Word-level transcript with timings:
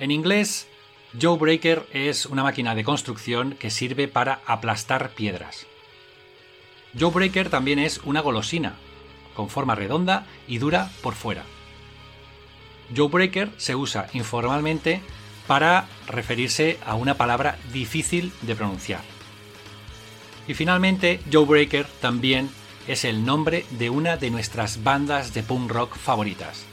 En 0.00 0.12
inglés, 0.12 0.68
Joe 1.20 1.38
Breaker 1.38 1.86
es 1.92 2.26
una 2.26 2.44
máquina 2.44 2.74
de 2.74 2.84
construcción 2.84 3.56
que 3.58 3.70
sirve 3.70 4.06
para 4.06 4.40
aplastar 4.46 5.10
piedras. 5.10 5.66
Joe 6.98 7.10
Breaker 7.10 7.50
también 7.50 7.78
es 7.78 7.98
una 8.04 8.20
golosina, 8.20 8.76
con 9.34 9.48
forma 9.48 9.74
redonda 9.74 10.26
y 10.46 10.58
dura 10.58 10.90
por 11.02 11.14
fuera. 11.14 11.44
Joe 12.96 13.08
Breaker 13.08 13.50
se 13.56 13.74
usa 13.74 14.08
informalmente 14.12 15.00
para 15.46 15.88
referirse 16.06 16.78
a 16.86 16.94
una 16.94 17.14
palabra 17.14 17.58
difícil 17.72 18.32
de 18.42 18.54
pronunciar. 18.54 19.00
Y 20.46 20.54
finalmente, 20.54 21.20
Joe 21.30 21.44
Breaker 21.44 21.86
también 22.00 22.50
es 22.86 23.04
el 23.04 23.24
nombre 23.24 23.66
de 23.70 23.90
una 23.90 24.16
de 24.16 24.30
nuestras 24.30 24.82
bandas 24.82 25.34
de 25.34 25.42
punk 25.42 25.70
rock 25.70 25.96
favoritas. 25.96 26.64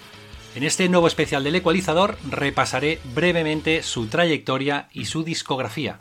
En 0.56 0.64
este 0.64 0.88
nuevo 0.88 1.08
especial 1.08 1.44
del 1.44 1.56
ecualizador 1.56 2.18
repasaré 2.32 3.00
brevemente 3.14 3.84
su 3.84 4.08
trayectoria 4.08 4.88
y 4.94 5.04
su 5.04 5.26
discografía. 5.26 6.00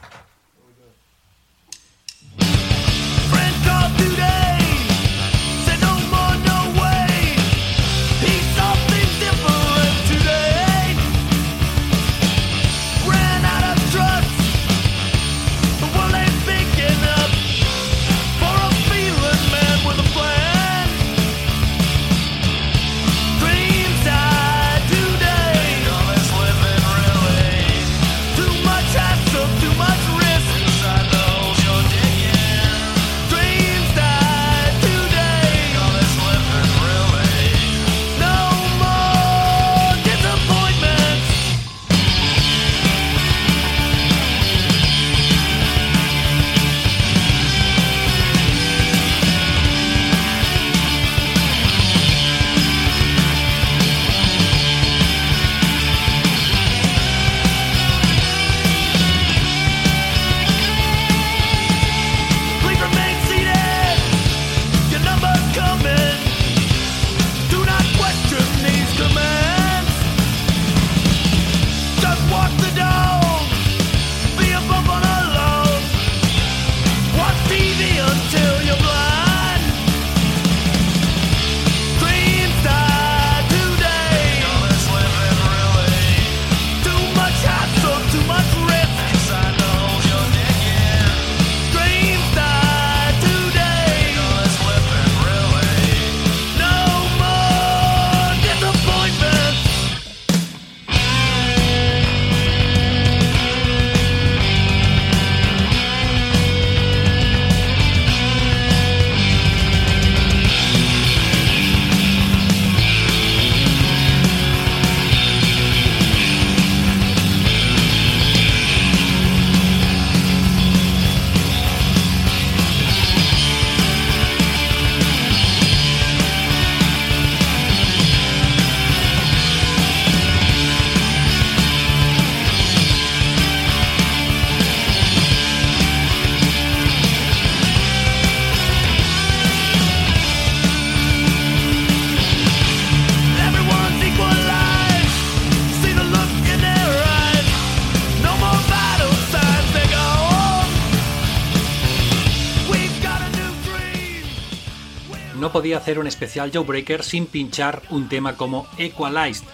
Podía 155.65 155.79
hacer 155.79 155.99
un 155.99 156.07
especial 156.07 156.51
Joe 156.53 156.63
Breaker 156.63 157.03
sin 157.03 157.25
pinchar 157.25 157.81
un 157.89 158.11
tema 158.11 158.37
como 158.37 158.67
Equalized. 158.77 159.47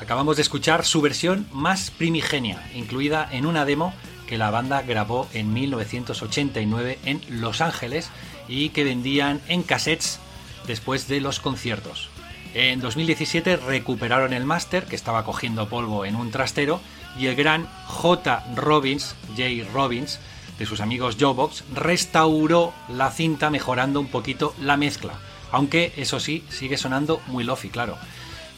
Acabamos 0.00 0.36
de 0.36 0.42
escuchar 0.42 0.84
su 0.84 1.00
versión 1.00 1.44
más 1.50 1.90
primigenia, 1.90 2.70
incluida 2.72 3.28
en 3.32 3.46
una 3.46 3.64
demo 3.64 3.92
que 4.28 4.38
la 4.38 4.52
banda 4.52 4.82
grabó 4.82 5.26
en 5.34 5.52
1989 5.52 7.00
en 7.04 7.20
Los 7.28 7.60
Ángeles 7.60 8.10
y 8.46 8.68
que 8.68 8.84
vendían 8.84 9.40
en 9.48 9.64
cassettes 9.64 10.20
después 10.68 11.08
de 11.08 11.20
los 11.20 11.40
conciertos. 11.40 12.10
En 12.54 12.80
2017 12.80 13.56
recuperaron 13.56 14.32
el 14.32 14.44
máster 14.44 14.84
que 14.84 14.94
estaba 14.94 15.24
cogiendo 15.24 15.68
polvo 15.68 16.04
en 16.04 16.14
un 16.14 16.30
trastero 16.30 16.80
y 17.18 17.26
el 17.26 17.34
gran 17.34 17.66
J. 17.88 18.44
Robbins, 18.54 19.16
J. 19.30 19.68
Robbins, 19.74 20.20
de 20.60 20.66
sus 20.66 20.80
amigos 20.80 21.16
Jobox, 21.18 21.64
restauró 21.74 22.72
la 22.88 23.10
cinta 23.10 23.50
mejorando 23.50 23.98
un 23.98 24.06
poquito 24.06 24.54
la 24.60 24.76
mezcla. 24.76 25.18
Aunque 25.52 25.92
eso 25.96 26.20
sí, 26.20 26.44
sigue 26.48 26.76
sonando 26.76 27.20
muy 27.26 27.44
lofi, 27.44 27.68
claro. 27.68 27.96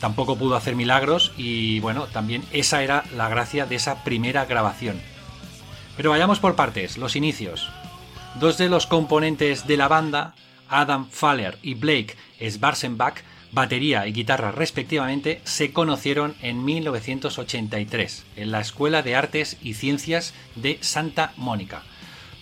Tampoco 0.00 0.36
pudo 0.36 0.56
hacer 0.56 0.75
milagros 0.75 1.32
y 1.36 1.78
bueno, 1.80 2.06
también 2.06 2.42
esa 2.53 2.82
era 2.82 3.04
la 3.16 3.28
gracia 3.28 3.66
de 3.66 3.76
esa 3.76 4.03
primera 4.03 4.44
grabación. 4.44 5.00
Pero 5.97 6.10
vayamos 6.10 6.41
por 6.41 6.56
partes, 6.56 6.98
los 6.98 7.16
inicios. 7.16 7.69
Dos 8.41 8.58
de 8.58 8.69
los 8.69 8.86
componentes 8.86 9.66
de 9.66 9.76
la 9.76 9.88
banda, 9.88 10.34
Adam 10.69 11.08
Faller 11.08 11.58
y 11.62 11.75
Blake 11.75 12.16
Sbarsenbach, 12.41 13.22
batería 13.53 14.06
y 14.06 14.12
guitarra 14.12 14.50
respectivamente, 14.50 15.41
se 15.44 15.72
conocieron 15.72 16.34
en 16.41 16.64
1983 16.64 18.24
en 18.36 18.50
la 18.50 18.60
Escuela 18.60 19.03
de 19.03 19.14
Artes 19.14 19.59
y 19.62 19.74
Ciencias 19.74 20.32
de 20.56 20.78
Santa 20.80 21.32
Mónica. 21.36 21.82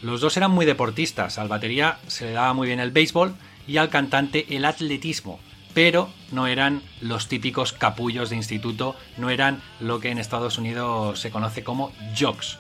Los 0.03 0.21
dos 0.21 0.37
eran 0.37 0.53
muy 0.53 0.65
deportistas, 0.65 1.39
al 1.39 1.49
batería 1.49 1.99
se 2.07 2.27
le 2.27 2.33
daba 2.33 2.55
muy 2.55 2.69
bien 2.69 2.81
el 2.81 2.93
béisbol 2.93 3.35
y 3.71 3.79
al 3.79 3.89
cantante 3.89 4.47
el 4.57 4.65
atletismo, 4.65 5.39
pero 5.75 6.11
no 6.33 6.49
eran 6.49 6.83
los 7.01 7.29
típicos 7.29 7.73
capullos 7.73 8.29
de 8.29 8.35
instituto, 8.35 8.97
no 9.17 9.31
eran 9.31 9.63
lo 9.79 10.01
que 10.01 10.11
en 10.11 10.19
Estados 10.19 10.59
Unidos 10.59 11.21
se 11.21 11.31
conoce 11.31 11.63
como 11.63 11.93
jocks. 12.19 12.59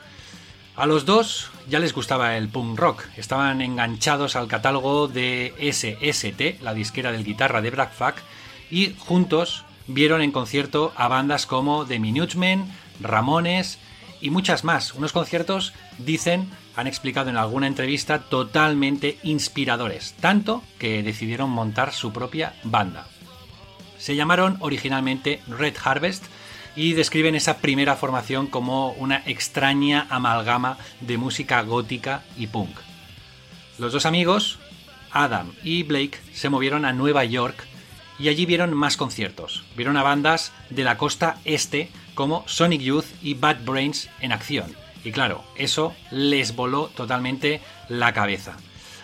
A 0.76 0.86
los 0.86 1.06
dos 1.06 1.50
ya 1.68 1.80
les 1.80 1.92
gustaba 1.92 2.36
el 2.36 2.48
punk 2.48 2.78
rock, 2.78 3.02
estaban 3.16 3.60
enganchados 3.60 4.36
al 4.36 4.46
catálogo 4.46 5.08
de 5.08 5.52
SST, 5.58 6.62
la 6.62 6.74
disquera 6.74 7.10
del 7.10 7.24
guitarra 7.24 7.60
de 7.60 7.72
Black 7.72 7.92
Flag, 7.92 8.14
y 8.70 8.94
juntos 8.96 9.64
vieron 9.88 10.22
en 10.22 10.30
concierto 10.30 10.92
a 10.94 11.08
bandas 11.08 11.44
como 11.44 11.86
The 11.86 11.98
Minutemen, 11.98 12.70
Ramones 13.00 13.80
y 14.20 14.30
muchas 14.30 14.62
más. 14.62 14.94
Unos 14.94 15.12
conciertos, 15.12 15.72
dicen, 15.98 16.48
han 16.80 16.86
explicado 16.86 17.30
en 17.30 17.36
alguna 17.36 17.66
entrevista, 17.66 18.20
totalmente 18.20 19.18
inspiradores, 19.22 20.14
tanto 20.20 20.62
que 20.78 21.02
decidieron 21.02 21.50
montar 21.50 21.92
su 21.92 22.12
propia 22.12 22.54
banda. 22.64 23.06
Se 23.98 24.16
llamaron 24.16 24.56
originalmente 24.60 25.42
Red 25.46 25.76
Harvest 25.84 26.24
y 26.74 26.94
describen 26.94 27.34
esa 27.34 27.58
primera 27.58 27.96
formación 27.96 28.46
como 28.46 28.92
una 28.92 29.22
extraña 29.26 30.06
amalgama 30.08 30.78
de 31.00 31.18
música 31.18 31.60
gótica 31.62 32.22
y 32.36 32.46
punk. 32.46 32.78
Los 33.78 33.92
dos 33.92 34.06
amigos, 34.06 34.58
Adam 35.10 35.52
y 35.62 35.82
Blake, 35.82 36.18
se 36.32 36.48
movieron 36.48 36.84
a 36.86 36.92
Nueva 36.92 37.24
York 37.24 37.66
y 38.18 38.28
allí 38.28 38.46
vieron 38.46 38.74
más 38.74 38.96
conciertos. 38.96 39.64
Vieron 39.76 39.96
a 39.98 40.02
bandas 40.02 40.52
de 40.70 40.84
la 40.84 40.96
costa 40.96 41.38
este 41.44 41.90
como 42.14 42.44
Sonic 42.46 42.80
Youth 42.80 43.06
y 43.22 43.34
Bad 43.34 43.64
Brains 43.64 44.08
en 44.20 44.32
acción. 44.32 44.74
Y 45.04 45.12
claro, 45.12 45.44
eso 45.56 45.94
les 46.10 46.54
voló 46.54 46.88
totalmente 46.88 47.60
la 47.88 48.12
cabeza. 48.12 48.56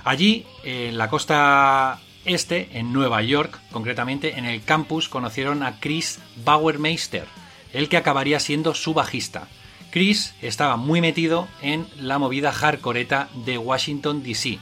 Allí, 0.05 0.47
en 0.63 0.99
la 0.99 1.09
costa 1.09 2.01
este, 2.25 2.69
en 2.73 2.93
Nueva 2.93 3.23
York, 3.23 3.59
concretamente 3.73 4.39
en 4.39 4.45
el 4.45 4.63
campus, 4.63 5.09
conocieron 5.09 5.63
a 5.63 5.81
Chris 5.81 6.21
Bauermeister, 6.45 7.27
el 7.73 7.89
que 7.89 7.97
acabaría 7.97 8.39
siendo 8.41 8.75
su 8.75 8.95
bajista. 8.95 9.49
Chris 9.91 10.35
estaba 10.43 10.77
muy 10.77 11.01
metido 11.01 11.49
en 11.63 11.87
la 11.99 12.19
movida 12.19 12.53
hardcoreta 12.53 13.29
de 13.47 13.59
Washington 13.59 14.23
DC. 14.23 14.59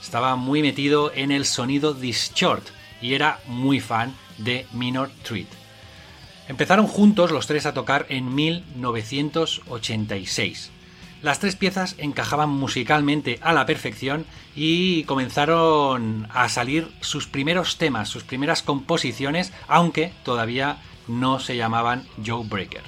Estaba 0.00 0.36
muy 0.36 0.62
metido 0.62 1.12
en 1.12 1.32
el 1.32 1.46
sonido 1.46 1.96
Short 2.00 2.64
y 3.02 3.14
era 3.14 3.40
muy 3.46 3.80
fan 3.80 4.14
de 4.38 4.66
Minor 4.72 5.10
Threat. 5.24 5.57
Empezaron 6.48 6.86
juntos 6.86 7.30
los 7.30 7.46
tres 7.46 7.66
a 7.66 7.74
tocar 7.74 8.06
en 8.08 8.34
1986. 8.34 10.70
Las 11.20 11.40
tres 11.40 11.56
piezas 11.56 11.96
encajaban 11.98 12.48
musicalmente 12.48 13.38
a 13.42 13.52
la 13.52 13.66
perfección 13.66 14.24
y 14.56 15.02
comenzaron 15.04 16.26
a 16.32 16.48
salir 16.48 16.90
sus 17.00 17.26
primeros 17.26 17.76
temas, 17.76 18.08
sus 18.08 18.24
primeras 18.24 18.62
composiciones, 18.62 19.52
aunque 19.66 20.14
todavía 20.24 20.78
no 21.06 21.38
se 21.38 21.54
llamaban 21.56 22.06
Joe 22.24 22.46
Breaker. 22.46 22.84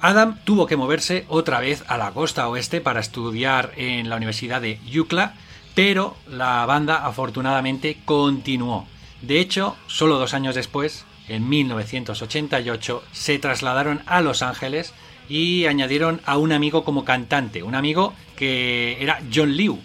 Adam 0.00 0.38
tuvo 0.44 0.66
que 0.66 0.78
moverse 0.78 1.26
otra 1.28 1.60
vez 1.60 1.84
a 1.88 1.98
la 1.98 2.12
costa 2.12 2.48
oeste 2.48 2.80
para 2.80 3.00
estudiar 3.00 3.72
en 3.76 4.08
la 4.08 4.16
Universidad 4.16 4.62
de 4.62 4.80
UCLA, 4.98 5.34
pero 5.74 6.16
la 6.26 6.64
banda 6.64 7.04
afortunadamente 7.04 7.98
continuó. 8.06 8.86
De 9.20 9.40
hecho, 9.40 9.76
solo 9.88 10.18
dos 10.18 10.32
años 10.32 10.54
después, 10.54 11.04
en 11.30 11.48
1988, 11.48 13.04
se 13.12 13.38
trasladaron 13.38 14.02
a 14.06 14.20
Los 14.20 14.42
Ángeles 14.42 14.92
y 15.28 15.66
añadieron 15.66 16.20
a 16.26 16.36
un 16.36 16.52
amigo 16.52 16.84
como 16.84 17.04
cantante, 17.04 17.62
un 17.62 17.76
amigo 17.76 18.14
que 18.36 19.00
era 19.00 19.20
John 19.32 19.56
Liu. 19.56 19.78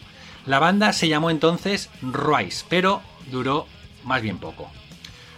La 0.47 0.59
banda 0.59 0.92
se 0.92 1.07
llamó 1.07 1.30
entonces 1.30 1.89
Rice, 2.01 2.65
pero 2.68 3.01
duró 3.31 3.68
más 4.03 4.21
bien 4.21 4.39
poco. 4.39 4.71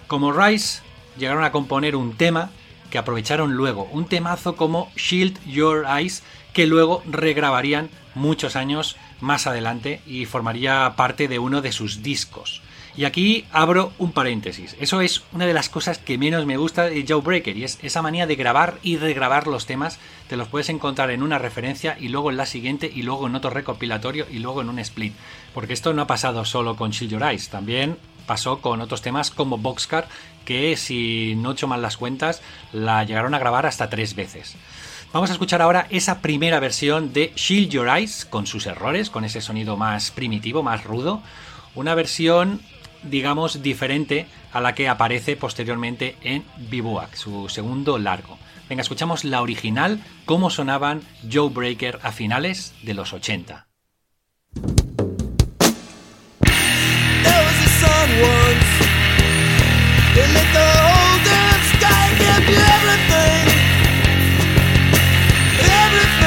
Como 0.08 0.32
Rice, 0.32 0.82
llegaron 1.18 1.44
a 1.44 1.52
componer 1.52 1.96
un 1.96 2.16
tema 2.16 2.52
que 2.90 2.98
aprovecharon 2.98 3.54
luego, 3.56 3.84
un 3.92 4.06
temazo 4.06 4.56
como 4.56 4.90
Shield 4.96 5.46
Your 5.46 5.86
Eyes, 5.86 6.24
que 6.54 6.68
luego 6.68 7.04
regrabarían 7.06 7.90
muchos 8.16 8.56
años 8.56 8.96
más 9.20 9.46
adelante 9.46 10.02
y 10.08 10.26
formaría 10.26 10.94
parte 10.96 11.28
de 11.28 11.40
uno 11.40 11.62
de 11.62 11.74
sus 11.74 12.02
discos. 12.02 12.62
Y 12.98 13.06
aquí 13.06 13.46
abro 13.52 13.94
un 14.00 14.12
paréntesis. 14.12 14.76
Eso 14.80 15.02
es 15.02 15.22
una 15.32 15.46
de 15.46 15.54
las 15.54 15.70
cosas 15.70 16.00
que 16.00 16.18
menos 16.18 16.48
me 16.48 16.58
gusta 16.58 16.86
de 16.86 17.06
Joe 17.08 17.22
Breaker 17.22 17.56
y 17.56 17.64
es 17.64 17.78
esa 17.84 18.02
manía 18.02 18.26
de 18.26 18.36
grabar 18.36 18.80
y 18.82 18.98
regrabar 18.98 19.46
los 19.46 19.68
temas. 19.68 20.00
Te 20.28 20.36
los 20.36 20.48
puedes 20.48 20.70
encontrar 20.70 21.12
en 21.12 21.22
una 21.22 21.38
referencia 21.38 21.96
y 22.00 22.08
luego 22.08 22.32
en 22.32 22.38
la 22.38 22.48
siguiente 22.48 22.92
y 22.92 23.04
luego 23.04 23.28
en 23.28 23.36
otro 23.36 23.52
recopilatorio 23.52 24.26
y 24.32 24.40
luego 24.40 24.62
en 24.62 24.70
un 24.70 24.80
split. 24.80 25.14
Porque 25.54 25.74
esto 25.74 25.94
no 25.94 26.02
ha 26.02 26.08
pasado 26.08 26.44
solo 26.44 26.76
con 26.76 26.90
Shield 26.90 27.12
Your 27.12 27.24
Eyes, 27.24 27.50
también 27.50 27.98
pasó 28.26 28.62
con 28.62 28.82
otros 28.82 29.04
temas 29.04 29.30
como 29.30 29.60
Boxcar 29.60 30.08
que 30.44 30.76
si 30.76 31.36
no 31.38 31.52
he 31.52 31.54
hecho 31.54 31.68
mal 31.68 31.82
las 31.84 31.98
cuentas 31.98 32.42
la 32.74 33.04
llegaron 33.04 33.36
a 33.36 33.40
grabar 33.40 33.68
hasta 33.68 33.90
tres 33.90 34.16
veces. 34.16 34.56
Vamos 35.14 35.30
a 35.30 35.34
escuchar 35.34 35.62
ahora 35.62 35.88
esa 35.92 36.20
primera 36.20 36.60
versión 36.60 37.14
de 37.14 37.32
Shield 37.36 37.70
Your 37.70 37.90
Eyes 37.90 38.26
con 38.26 38.48
sus 38.48 38.66
errores, 38.66 39.10
con 39.12 39.24
ese 39.24 39.40
sonido 39.40 39.78
más 39.78 40.10
primitivo, 40.10 40.64
más 40.64 40.84
rudo. 40.84 41.22
Una 41.76 41.96
versión 41.96 42.60
digamos, 43.10 43.62
diferente 43.62 44.28
a 44.52 44.62
la 44.62 44.74
que 44.74 44.90
aparece 44.90 45.36
posteriormente 45.36 46.16
en 46.22 46.44
Bivouac, 46.70 47.16
su 47.16 47.50
segundo 47.50 47.98
largo. 47.98 48.38
Venga, 48.70 48.82
escuchamos 48.82 49.24
la 49.24 49.42
original, 49.42 50.02
cómo 50.26 50.50
sonaban 50.50 51.02
Joe 51.32 51.50
Breaker 51.50 52.00
a 52.04 52.12
finales 52.12 52.74
de 52.84 52.94
los 52.94 53.14
80. 53.14 53.68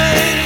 right 0.01 0.40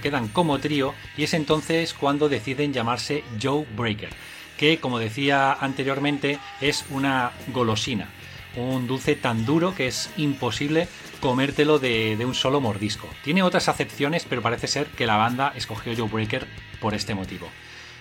quedan 0.00 0.28
como 0.28 0.58
trío 0.58 0.94
y 1.16 1.24
es 1.24 1.34
entonces 1.34 1.94
cuando 1.94 2.28
deciden 2.28 2.72
llamarse 2.72 3.24
Joe 3.40 3.66
Breaker, 3.76 4.10
que 4.56 4.78
como 4.78 4.98
decía 4.98 5.52
anteriormente 5.52 6.38
es 6.60 6.84
una 6.90 7.32
golosina, 7.52 8.08
un 8.56 8.86
dulce 8.86 9.14
tan 9.14 9.46
duro 9.46 9.74
que 9.74 9.86
es 9.86 10.10
imposible 10.16 10.88
comértelo 11.20 11.78
de, 11.78 12.16
de 12.16 12.24
un 12.24 12.34
solo 12.34 12.60
mordisco. 12.60 13.08
Tiene 13.22 13.42
otras 13.42 13.68
acepciones, 13.68 14.26
pero 14.28 14.42
parece 14.42 14.66
ser 14.66 14.86
que 14.86 15.06
la 15.06 15.16
banda 15.16 15.52
escogió 15.54 15.92
Joe 15.96 16.08
Breaker 16.08 16.46
por 16.80 16.94
este 16.94 17.14
motivo. 17.14 17.46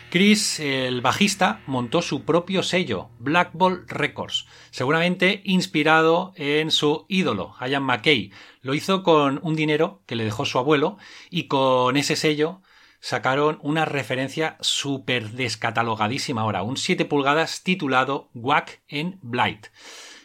Chris, 0.10 0.60
el 0.60 1.02
bajista, 1.02 1.62
montó 1.68 2.02
su 2.02 2.24
propio 2.26 2.64
sello, 2.64 3.10
Black 3.20 3.52
Ball 3.54 3.86
Records, 3.88 4.48
seguramente 4.72 5.42
inspirado 5.44 6.34
en 6.36 6.72
su 6.72 7.06
ídolo, 7.10 7.56
Ian 7.62 7.84
McKay. 7.84 8.32
Lo 8.62 8.74
hizo 8.74 9.04
con 9.04 9.40
un 9.42 9.56
dinero 9.56 10.02
que 10.06 10.16
le 10.16 10.26
dejó 10.26 10.46
su 10.46 10.60
abuelo 10.60 10.98
y 11.30 11.48
con 11.48 11.96
ese 11.96 12.16
sello 12.16 12.62
sacaron 13.00 13.60
una 13.62 13.86
referencia 13.86 14.58
súper 14.60 15.32
descatalogadísima 15.32 16.42
ahora, 16.42 16.64
un 16.64 16.76
7 16.76 17.06
pulgadas 17.06 17.64
titulado 17.64 18.30
Wack 18.34 18.82
en 18.90 19.20
Blight. 19.22 19.68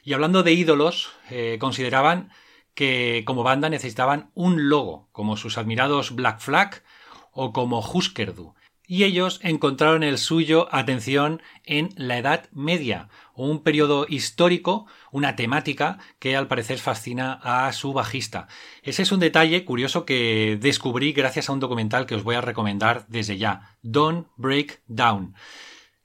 Y 0.03 0.12
hablando 0.12 0.43
de 0.43 0.53
ídolos, 0.53 1.12
eh, 1.31 1.59
consideraban 1.61 2.31
que 2.75 3.23
como 3.25 3.45
banda 3.45 3.69
necesitaban 3.69 4.31
un 4.35 4.69
logo, 4.69 5.09
como 5.12 5.37
sus 5.37 5.57
admirados 5.57 6.14
Black 6.17 6.41
Flag 6.41 6.83
o 7.31 7.53
como 7.53 7.79
Husker 7.79 8.35
Du 8.35 8.55
y 8.87 9.05
ellos 9.05 9.41
encontraron 9.43 10.03
el 10.03 10.19
suyo, 10.19 10.69
atención, 10.71 11.43
en 11.64 11.91
la 11.97 12.19
Edad 12.19 12.49
Media, 12.53 13.09
un 13.35 13.62
periodo 13.62 14.07
histórico, 14.09 14.87
una 15.14 15.37
temática 15.37 15.99
que 16.18 16.35
al 16.35 16.49
parecer 16.49 16.80
fascina 16.80 17.38
a 17.44 17.73
su 17.73 17.92
bajista. 17.92 18.49
Ese 18.83 19.02
es 19.02 19.12
un 19.12 19.21
detalle 19.21 19.64
curioso 19.64 20.04
que 20.04 20.59
descubrí 20.61 21.12
gracias 21.12 21.49
a 21.49 21.52
un 21.52 21.61
documental 21.61 22.04
que 22.04 22.16
os 22.16 22.25
voy 22.25 22.35
a 22.35 22.40
recomendar 22.40 23.06
desde 23.06 23.38
ya, 23.38 23.76
Don't 23.83 24.26
Break 24.37 24.83
Down. 24.88 25.37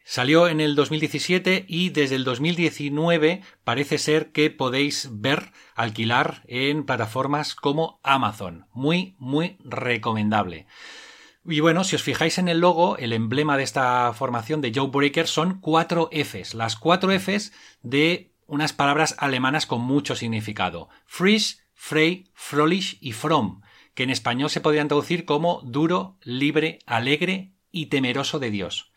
Salió 0.05 0.47
en 0.47 0.61
el 0.61 0.75
2017 0.75 1.65
y 1.67 1.89
desde 1.89 2.17
el 2.17 2.23
2019 2.23 3.41
parece 3.63 3.97
ser 3.97 4.31
que 4.31 4.51
podéis 4.51 5.09
ver, 5.11 5.53
alquilar 5.73 6.43
en 6.45 6.85
plataformas 6.85 7.55
como 7.55 7.99
Amazon. 8.03 8.67
Muy, 8.73 9.15
muy 9.17 9.57
recomendable. 9.63 10.67
Y 11.45 11.61
bueno, 11.61 11.83
si 11.83 11.95
os 11.95 12.03
fijáis 12.03 12.37
en 12.37 12.47
el 12.47 12.59
logo, 12.59 12.95
el 12.97 13.11
emblema 13.11 13.57
de 13.57 13.63
esta 13.63 14.13
formación 14.13 14.61
de 14.61 14.71
Joe 14.75 14.89
Breaker 14.89 15.25
son 15.25 15.59
cuatro 15.61 16.09
Fs, 16.11 16.53
las 16.53 16.75
cuatro 16.75 17.11
Fs 17.11 17.53
de 17.81 18.28
unas 18.49 18.73
palabras 18.73 19.15
alemanas 19.19 19.65
con 19.65 19.81
mucho 19.81 20.15
significado. 20.15 20.89
Frisch, 21.05 21.59
frei, 21.73 22.25
fröhlich 22.33 22.97
y 22.99 23.13
fromm, 23.13 23.61
que 23.93 24.03
en 24.03 24.09
español 24.09 24.49
se 24.49 24.61
podrían 24.61 24.87
traducir 24.87 25.25
como 25.25 25.61
duro, 25.63 26.17
libre, 26.23 26.79
alegre 26.85 27.53
y 27.71 27.87
temeroso 27.87 28.39
de 28.39 28.51
Dios. 28.51 28.91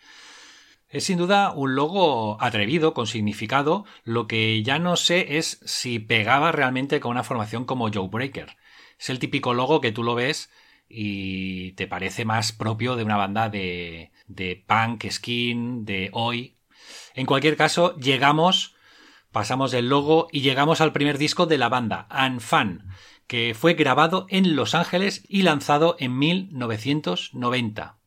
Es 0.89 1.05
sin 1.05 1.17
duda 1.17 1.53
un 1.53 1.75
logo 1.75 2.37
atrevido, 2.43 2.93
con 2.93 3.07
significado, 3.07 3.87
lo 4.05 4.27
que 4.27 4.63
ya 4.63 4.79
no 4.79 4.97
sé 4.97 5.39
es 5.39 5.61
si 5.65 5.99
pegaba 5.99 6.53
realmente 6.53 7.01
con 7.01 7.13
una 7.13 7.25
formación 7.25 7.65
como 7.65 7.91
Joe 7.91 8.09
Breaker. 8.09 8.57
Es 8.99 9.09
el 9.09 9.19
típico 9.19 9.55
logo 9.55 9.81
que 9.81 9.93
tú 9.93 10.03
lo 10.03 10.15
ves 10.15 10.51
y 10.89 11.73
te 11.73 11.87
parece 11.87 12.27
más 12.27 12.53
propio 12.53 12.97
de 12.97 13.05
una 13.05 13.17
banda 13.17 13.49
de, 13.49 14.13
de 14.27 14.63
punk, 14.67 15.07
skin, 15.11 15.87
de 15.87 16.11
hoy. 16.13 16.57
En 17.15 17.25
cualquier 17.25 17.57
caso, 17.57 17.97
llegamos, 17.97 18.75
pasamos 19.33 19.71
del 19.71 19.89
logo 19.89 20.29
y 20.31 20.43
llegamos 20.43 20.81
al 20.81 20.93
primer 20.93 21.19
disco 21.19 21.47
de 21.47 21.59
la 21.59 21.69
banda, 21.69 22.07
Fan, 22.39 22.87
que 23.27 23.57
fue 23.59 23.75
grabado 23.75 24.27
en 24.29 24.55
Los 24.55 24.75
Ángeles 24.75 25.25
y 25.29 25.43
lanzado 25.43 25.97
en 25.99 26.19
1990. 26.19 27.99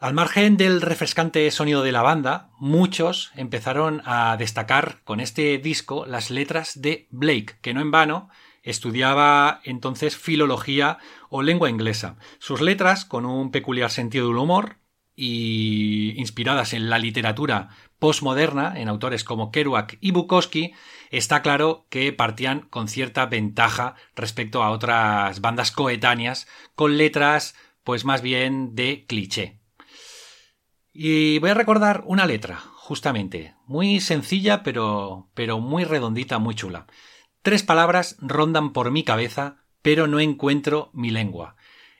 Al 0.00 0.14
margen 0.14 0.56
del 0.56 0.80
refrescante 0.80 1.50
sonido 1.50 1.82
de 1.82 1.92
la 1.92 2.02
banda, 2.02 2.50
muchos 2.58 3.32
empezaron 3.36 4.02
a 4.04 4.36
destacar 4.36 5.02
con 5.04 5.20
este 5.20 5.58
disco 5.58 6.06
las 6.06 6.30
letras 6.30 6.80
de 6.80 7.08
Blake, 7.10 7.58
que 7.60 7.74
no 7.74 7.80
en 7.80 7.90
vano 7.90 8.30
Estudiaba 8.68 9.62
entonces 9.64 10.18
filología 10.18 10.98
o 11.30 11.40
lengua 11.40 11.70
inglesa. 11.70 12.16
Sus 12.38 12.60
letras, 12.60 13.06
con 13.06 13.24
un 13.24 13.50
peculiar 13.50 13.90
sentido 13.90 14.28
del 14.28 14.36
humor 14.36 14.76
y 15.16 16.12
inspiradas 16.18 16.74
en 16.74 16.90
la 16.90 16.98
literatura 16.98 17.70
postmoderna, 17.98 18.78
en 18.80 18.88
autores 18.88 19.24
como 19.24 19.50
Kerouac 19.50 19.98
y 20.00 20.12
Bukowski, 20.12 20.72
está 21.10 21.42
claro 21.42 21.86
que 21.88 22.12
partían 22.12 22.60
con 22.70 22.88
cierta 22.88 23.26
ventaja 23.26 23.94
respecto 24.14 24.62
a 24.62 24.70
otras 24.70 25.40
bandas 25.40 25.72
coetáneas 25.72 26.46
con 26.74 26.96
letras 26.96 27.54
pues 27.84 28.04
más 28.04 28.22
bien 28.22 28.74
de 28.74 29.06
cliché. 29.06 29.60
Y 30.92 31.38
voy 31.38 31.50
a 31.50 31.54
recordar 31.54 32.02
una 32.06 32.26
letra, 32.26 32.58
justamente, 32.74 33.54
muy 33.66 34.00
sencilla 34.00 34.62
pero 34.62 35.30
pero 35.34 35.60
muy 35.60 35.84
redondita, 35.84 36.38
muy 36.38 36.54
chula. 36.54 36.86
Tres 37.42 37.62
palabras 37.62 38.16
rondan 38.20 38.72
por 38.72 38.90
mi 38.90 39.04
cabeza, 39.04 39.64
pero 39.82 40.06
no 40.06 40.20
encuentro 40.20 40.90
mi 40.92 41.10
lengua. 41.10 41.56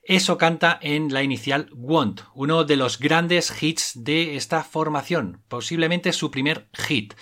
Eso 0.09 0.39
canta 0.39 0.79
en 0.81 1.13
la 1.13 1.23
inicial 1.23 1.69
Want, 1.75 2.23
uno 2.33 2.65
de 2.65 2.77
los 2.77 2.99
grandes 2.99 3.63
hits 3.63 3.93
de 3.95 4.37
esta 4.37 4.65
formación, 4.65 5.43
posiblemente 5.49 6.15
su 6.15 6.31
primer 6.31 6.67
hit. 6.73 7.13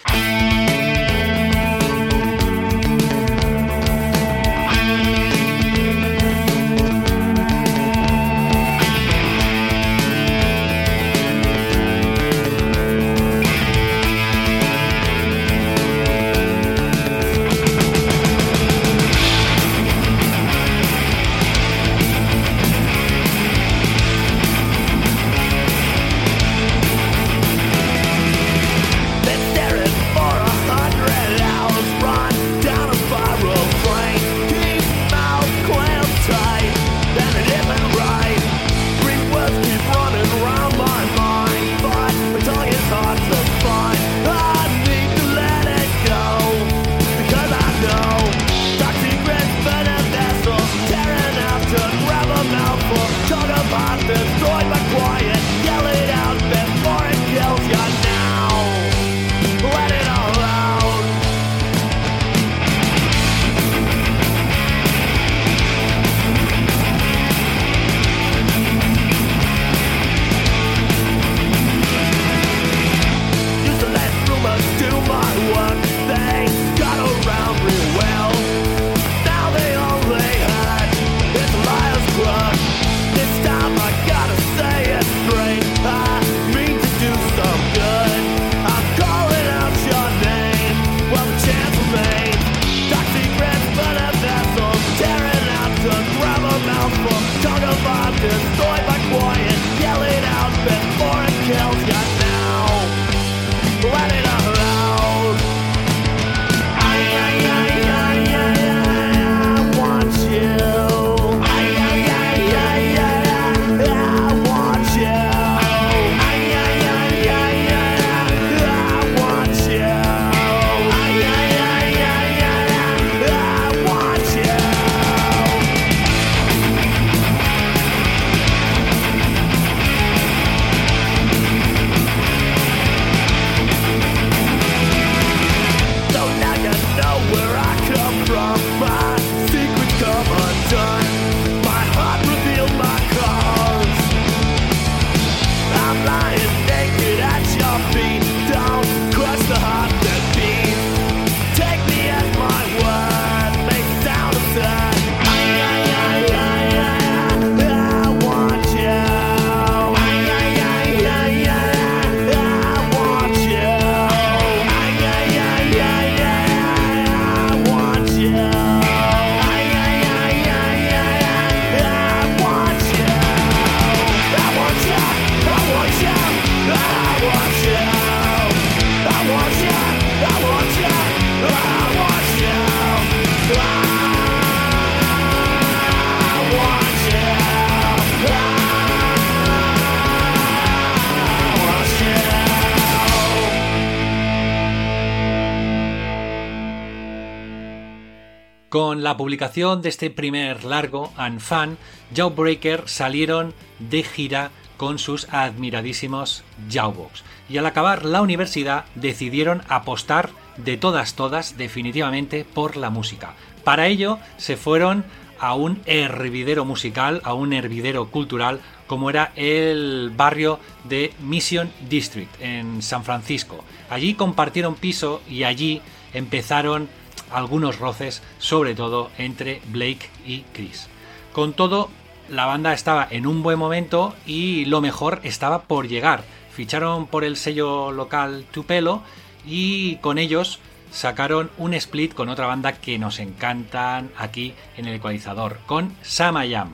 Con 198.87 199.02
la 199.02 199.16
publicación 199.16 199.83
de 199.83 199.88
este 199.88 200.11
primer 200.11 200.62
largo, 200.62 201.12
and 201.16 201.40
Fan, 201.40 201.76
Jawbreaker 202.14 202.85
salieron 202.87 203.52
de 203.81 204.05
gira 204.05 204.52
con 204.76 205.00
sus 205.00 205.26
admiradísimos 205.33 206.45
Jawbox. 206.71 207.25
Y 207.49 207.59
al 207.59 207.66
acabar 207.66 208.05
la 208.05 208.23
universidad 208.23 208.85
decidieron 208.95 209.62
apostar 209.69 210.31
de 210.57 210.76
todas 210.76 211.16
todas 211.16 211.59
definitivamente 211.59 212.45
por 212.45 212.76
la 212.76 212.90
música. 212.90 213.35
Para 213.64 213.88
ello 213.88 214.21
se 214.37 214.57
fueron 214.57 215.05
a 215.40 215.57
un 215.57 215.83
hervidero 215.87 216.64
musical, 216.64 217.21
a 217.25 217.35
un 217.35 217.55
hervidero 217.55 218.09
cultural 218.12 218.61
como 218.87 219.11
era 219.11 219.33
el 219.35 220.12
barrio 220.16 220.61
de 220.85 221.12
Mission 221.19 221.73
District 221.88 222.31
en 222.40 222.83
San 222.83 223.02
Francisco. 223.02 223.64
Allí 223.90 224.14
compartieron 224.14 224.76
piso 224.76 225.23
y 225.28 225.43
allí 225.43 225.83
empezaron 226.14 226.88
algunos 227.30 227.78
roces, 227.78 228.23
sobre 228.38 228.75
todo 228.75 229.11
entre 229.18 229.61
Blake 229.68 230.11
y 230.26 230.42
Chris. 230.53 230.88
Con 231.33 231.53
todo, 231.53 231.90
la 232.29 232.46
banda 232.46 232.72
estaba 232.72 233.07
en 233.11 233.27
un 233.27 233.42
buen 233.42 233.59
momento 233.59 234.14
y 234.27 234.64
lo 234.64 234.81
mejor 234.81 235.20
estaba 235.22 235.62
por 235.62 235.88
llegar. 235.88 236.24
Ficharon 236.53 237.07
por 237.07 237.24
el 237.24 237.37
sello 237.37 237.92
local 237.92 238.46
Tupelo 238.51 239.03
y 239.46 239.96
con 239.96 240.18
ellos 240.18 240.59
sacaron 240.90 241.51
un 241.59 241.74
split 241.74 242.14
con 242.14 242.29
otra 242.29 242.46
banda 242.46 242.72
que 242.72 242.98
nos 242.98 243.18
encantan 243.18 244.11
aquí 244.16 244.55
en 244.77 244.87
el 244.87 244.94
ecualizador, 244.94 245.59
con 245.66 245.94
Samayam. 246.03 246.72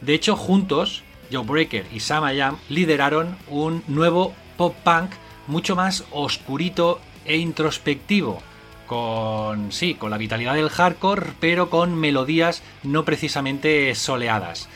De 0.00 0.14
hecho, 0.14 0.36
juntos, 0.36 1.02
Joe 1.32 1.44
Breaker 1.44 1.86
y 1.92 2.00
Samayam 2.00 2.58
lideraron 2.68 3.36
un 3.48 3.82
nuevo 3.88 4.34
pop 4.56 4.74
punk 4.84 5.10
mucho 5.46 5.74
más 5.74 6.04
oscurito 6.12 7.00
e 7.24 7.36
introspectivo 7.36 8.42
con 8.86 9.72
sí, 9.72 9.94
con 9.94 10.10
la 10.10 10.18
vitalidad 10.18 10.54
del 10.54 10.70
hardcore, 10.70 11.32
pero 11.40 11.70
con 11.70 11.94
melodías 11.94 12.62
no 12.82 13.04
precisamente 13.04 13.94
soleadas. 13.94 14.68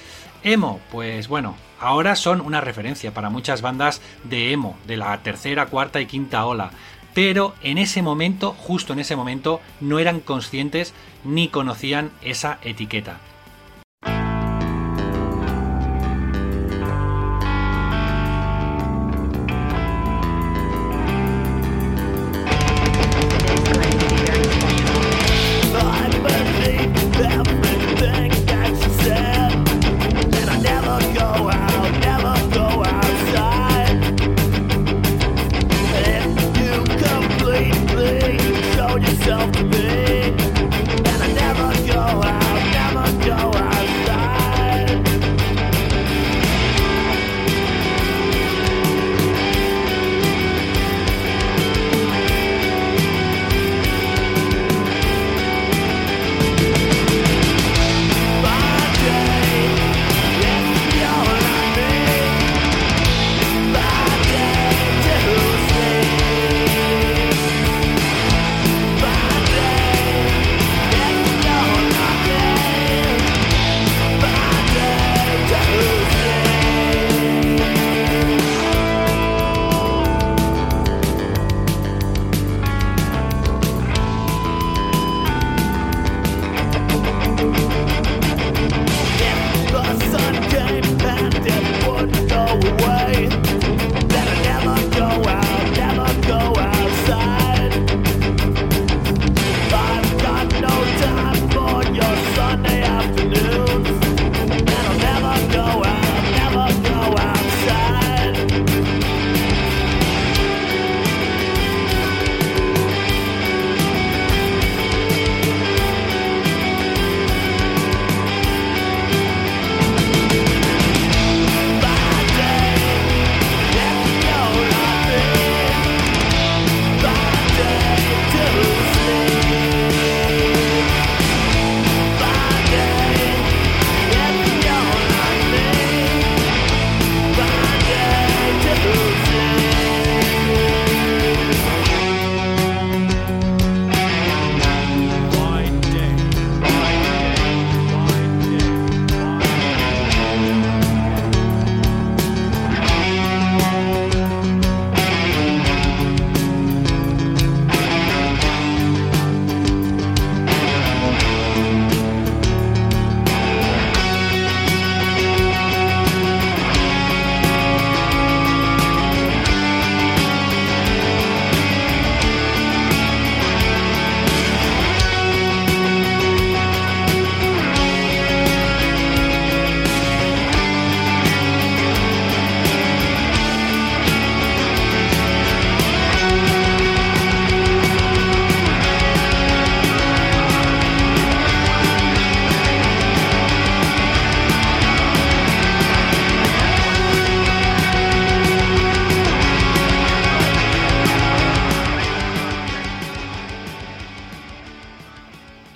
Emo, 0.44 0.80
pues 0.90 1.28
bueno, 1.28 1.56
ahora 1.80 2.16
son 2.16 2.40
una 2.40 2.60
referencia 2.60 3.12
para 3.12 3.30
muchas 3.30 3.62
bandas 3.62 4.00
de 4.24 4.52
emo, 4.52 4.76
de 4.86 4.96
la 4.96 5.16
tercera, 5.22 5.66
cuarta 5.66 6.00
y 6.00 6.06
quinta 6.06 6.44
ola, 6.46 6.70
pero 7.14 7.54
en 7.62 7.78
ese 7.78 8.02
momento, 8.02 8.52
justo 8.52 8.92
en 8.92 9.00
ese 9.00 9.16
momento, 9.16 9.60
no 9.80 9.98
eran 9.98 10.20
conscientes 10.20 10.94
ni 11.24 11.48
conocían 11.48 12.12
esa 12.22 12.58
etiqueta. 12.62 13.18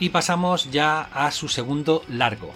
Pasamos 0.09 0.71
ya 0.71 1.03
a 1.03 1.31
su 1.31 1.49
segundo 1.49 2.03
largo, 2.09 2.53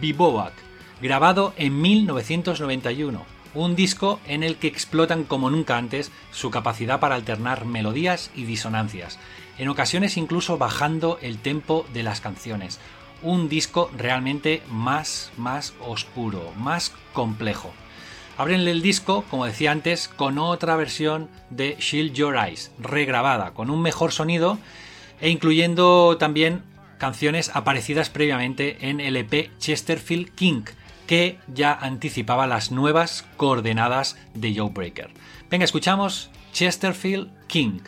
Bivouac, 0.00 0.54
grabado 1.00 1.52
en 1.56 1.80
1991, 1.80 3.24
un 3.54 3.76
disco 3.76 4.20
en 4.26 4.42
el 4.42 4.56
que 4.56 4.68
explotan 4.68 5.24
como 5.24 5.50
nunca 5.50 5.76
antes 5.76 6.12
su 6.30 6.50
capacidad 6.50 7.00
para 7.00 7.14
alternar 7.14 7.64
melodías 7.64 8.30
y 8.34 8.44
disonancias, 8.44 9.18
en 9.58 9.68
ocasiones 9.68 10.16
incluso 10.16 10.58
bajando 10.58 11.18
el 11.22 11.38
tempo 11.38 11.86
de 11.92 12.02
las 12.02 12.20
canciones. 12.20 12.78
Un 13.22 13.48
disco 13.48 13.90
realmente 13.96 14.62
más, 14.70 15.32
más 15.36 15.74
oscuro, 15.80 16.52
más 16.58 16.92
complejo. 17.14 17.72
Abrenle 18.36 18.70
el 18.70 18.82
disco, 18.82 19.24
como 19.30 19.46
decía 19.46 19.72
antes, 19.72 20.08
con 20.08 20.38
otra 20.38 20.76
versión 20.76 21.30
de 21.48 21.76
Shield 21.80 22.12
Your 22.12 22.36
Eyes, 22.36 22.70
regrabada, 22.78 23.54
con 23.54 23.70
un 23.70 23.80
mejor 23.80 24.12
sonido 24.12 24.58
e 25.20 25.30
incluyendo 25.30 26.18
también 26.18 26.62
canciones 26.98 27.50
aparecidas 27.54 28.10
previamente 28.10 28.88
en 28.88 29.00
el 29.00 29.16
EP 29.16 29.50
Chesterfield 29.58 30.34
King, 30.34 30.62
que 31.06 31.38
ya 31.52 31.72
anticipaba 31.72 32.46
las 32.46 32.70
nuevas 32.70 33.24
coordenadas 33.36 34.16
de 34.34 34.54
Joe 34.56 34.70
Breaker. 34.70 35.10
Venga, 35.50 35.64
escuchamos 35.64 36.30
Chesterfield 36.52 37.30
King. 37.46 37.80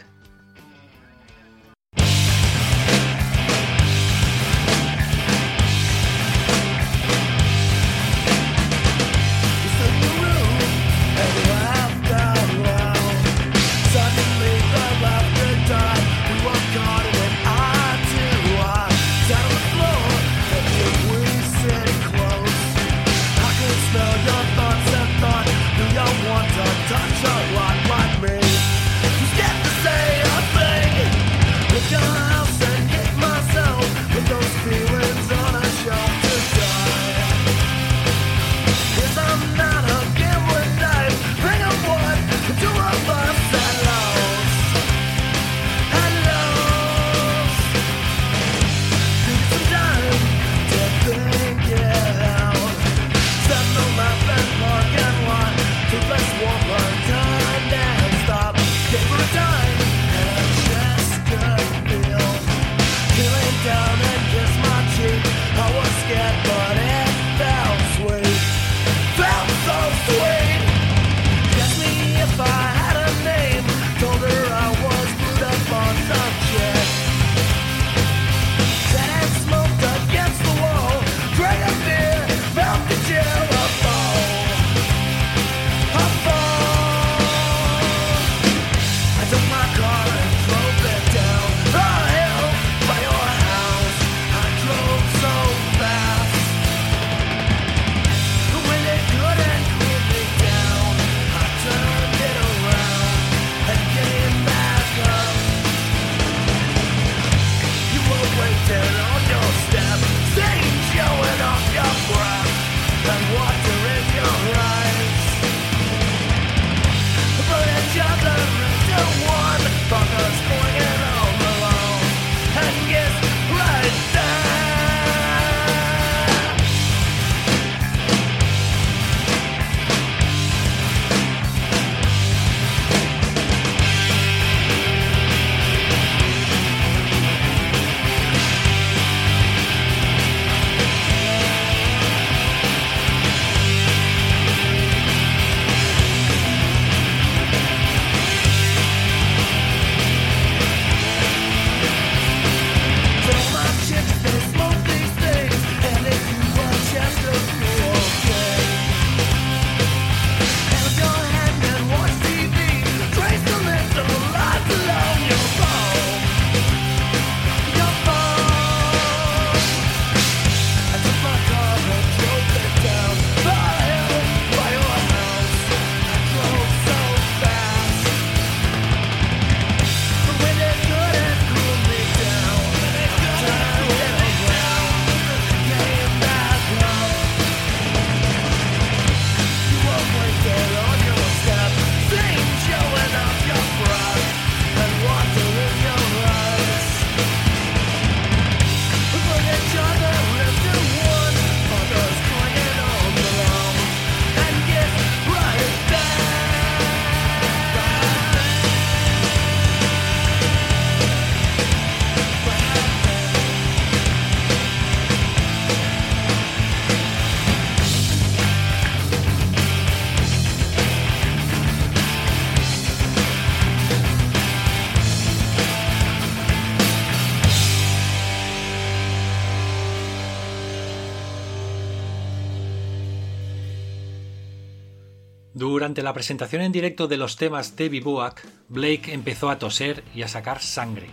La 236.09 236.15
presentación 236.15 236.63
en 236.63 236.73
directo 236.73 237.07
de 237.07 237.19
los 237.19 237.37
temas 237.37 237.77
de 237.77 237.91
Bivouac, 237.91 238.43
Blake 238.71 239.13
empezó 239.13 239.51
a 239.51 239.59
toser 239.59 240.03
y 240.15 240.23
a 240.23 240.29
sacar 240.29 240.63
sangre. 240.63 241.09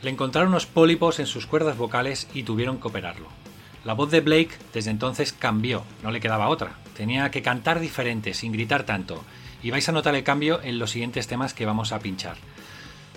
Le 0.00 0.08
encontraron 0.08 0.48
unos 0.48 0.64
pólipos 0.64 1.18
en 1.18 1.26
sus 1.26 1.44
cuerdas 1.44 1.76
vocales 1.76 2.26
y 2.32 2.42
tuvieron 2.42 2.80
que 2.80 2.88
operarlo. 2.88 3.28
La 3.84 3.92
voz 3.92 4.10
de 4.10 4.22
Blake 4.22 4.56
desde 4.72 4.90
entonces 4.90 5.34
cambió, 5.34 5.82
no 6.02 6.10
le 6.12 6.20
quedaba 6.20 6.48
otra. 6.48 6.78
Tenía 6.96 7.30
que 7.30 7.42
cantar 7.42 7.78
diferente, 7.78 8.32
sin 8.32 8.52
gritar 8.52 8.84
tanto, 8.84 9.22
y 9.62 9.70
vais 9.70 9.86
a 9.86 9.92
notar 9.92 10.14
el 10.14 10.24
cambio 10.24 10.62
en 10.62 10.78
los 10.78 10.92
siguientes 10.92 11.26
temas 11.26 11.52
que 11.52 11.66
vamos 11.66 11.92
a 11.92 11.98
pinchar. 11.98 12.38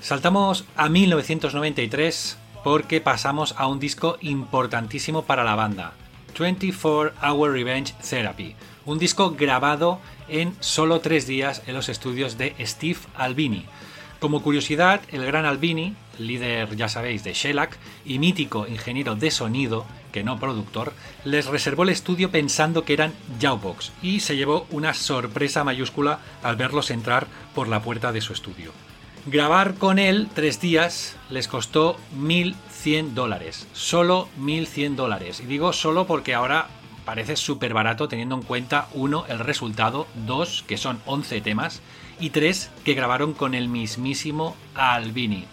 Saltamos 0.01 0.65
a 0.75 0.89
1993 0.89 2.37
porque 2.61 2.99
pasamos 2.99 3.55
a 3.57 3.67
un 3.67 3.79
disco 3.79 4.17
importantísimo 4.19 5.21
para 5.21 5.45
la 5.45 5.55
banda, 5.55 5.93
24 6.37 7.13
Hour 7.25 7.53
Revenge 7.53 7.93
Therapy, 8.01 8.53
un 8.85 8.99
disco 8.99 9.31
grabado 9.31 9.99
en 10.27 10.55
solo 10.59 10.99
tres 10.99 11.27
días 11.27 11.61
en 11.67 11.75
los 11.75 11.89
estudios 11.89 12.37
de 12.37 12.55
Steve 12.65 12.99
Albini. 13.15 13.65
Como 14.19 14.41
curiosidad, 14.41 15.01
el 15.11 15.25
gran 15.25 15.45
Albini, 15.45 15.95
líder, 16.17 16.75
ya 16.75 16.89
sabéis, 16.89 17.23
de 17.23 17.33
Shellac 17.33 17.77
y 18.05 18.19
mítico 18.19 18.67
ingeniero 18.67 19.15
de 19.15 19.31
sonido, 19.31 19.85
que 20.11 20.23
no 20.23 20.39
productor, 20.39 20.93
les 21.23 21.45
reservó 21.45 21.83
el 21.83 21.89
estudio 21.89 22.29
pensando 22.29 22.83
que 22.83 22.93
eran 22.93 23.13
Jawbox 23.39 23.91
y 24.01 24.19
se 24.19 24.35
llevó 24.35 24.67
una 24.71 24.93
sorpresa 24.93 25.63
mayúscula 25.63 26.19
al 26.43 26.57
verlos 26.57 26.91
entrar 26.91 27.27
por 27.55 27.69
la 27.69 27.81
puerta 27.81 28.11
de 28.11 28.19
su 28.19 28.33
estudio. 28.33 28.73
Grabar 29.25 29.75
con 29.75 29.99
él 29.99 30.27
tres 30.33 30.59
días 30.59 31.15
les 31.29 31.47
costó 31.47 31.97
1.100 32.17 33.13
dólares. 33.13 33.67
Solo 33.73 34.27
1.100 34.39 34.95
dólares. 34.95 35.39
Y 35.39 35.45
digo 35.45 35.71
solo 35.71 36.07
porque 36.07 36.33
ahora 36.33 36.67
parece 37.09 37.35
súper 37.35 37.73
barato 37.73 38.07
teniendo 38.07 38.35
en 38.35 38.43
cuenta, 38.43 38.87
uno, 38.93 39.25
el 39.29 39.39
resultado, 39.39 40.05
dos, 40.27 40.63
que 40.67 40.77
son 40.77 41.01
11 41.07 41.41
temas, 41.41 41.81
y 42.19 42.29
tres, 42.29 42.69
que 42.85 42.93
grabaron 42.93 43.33
con 43.33 43.55
el 43.55 43.67
mismísimo 43.67 44.55
Albini. 44.75 45.45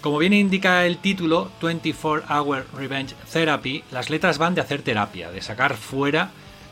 Como 0.00 0.16
bien 0.16 0.32
indica 0.32 0.86
el 0.86 0.96
título, 0.96 1.52
24 1.60 2.34
Hour 2.34 2.68
Revenge 2.74 3.14
Therapy, 3.30 3.84
las 3.90 4.08
letras 4.08 4.38
van 4.38 4.54
de 4.54 4.62
hacer 4.62 4.80
terapia, 4.80 5.30
de 5.30 5.42
sacar 5.42 5.76
fuera 5.76 6.30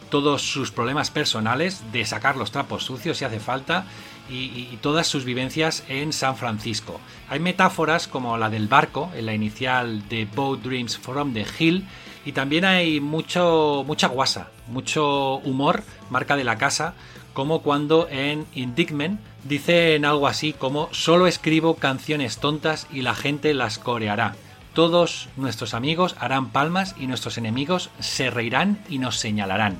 todos 0.08 0.40
sus 0.40 0.70
problemas 0.70 1.10
personales, 1.10 1.82
de 1.92 2.06
sacar 2.06 2.38
los 2.38 2.52
trapos 2.52 2.84
sucios 2.84 3.18
si 3.18 3.26
hace 3.26 3.38
falta 3.38 3.84
y, 4.30 4.78
todas 4.80 5.06
sus 5.06 5.26
vivencias 5.26 5.84
en 5.90 6.14
San 6.14 6.38
Francisco. 6.38 7.02
Hay 7.28 7.38
metáforas 7.38 8.08
como 8.08 8.38
la 8.38 8.48
del 8.48 8.66
barco 8.66 9.10
en 9.14 9.26
la 9.26 9.34
inicial 9.34 10.08
de 10.08 10.24
Boat 10.24 10.62
Dreams 10.62 10.96
from 10.96 11.34
the 11.34 11.44
Hill 11.58 11.84
y 12.26 12.32
también 12.32 12.66
hay 12.66 13.00
mucho, 13.00 13.84
mucha 13.86 14.08
guasa, 14.08 14.50
mucho 14.66 15.36
humor, 15.36 15.84
marca 16.10 16.36
de 16.36 16.44
la 16.44 16.58
casa, 16.58 16.92
como 17.32 17.62
cuando 17.62 18.08
en 18.10 18.44
Indictment 18.54 19.20
dicen 19.44 20.04
algo 20.04 20.26
así 20.26 20.52
como 20.52 20.88
solo 20.92 21.28
escribo 21.28 21.76
canciones 21.76 22.38
tontas 22.38 22.88
y 22.92 23.02
la 23.02 23.14
gente 23.14 23.54
las 23.54 23.78
coreará. 23.78 24.34
Todos 24.74 25.28
nuestros 25.36 25.72
amigos 25.72 26.16
harán 26.18 26.50
palmas 26.50 26.94
y 26.98 27.06
nuestros 27.06 27.38
enemigos 27.38 27.90
se 28.00 28.28
reirán 28.28 28.78
y 28.88 28.98
nos 28.98 29.16
señalarán. 29.16 29.76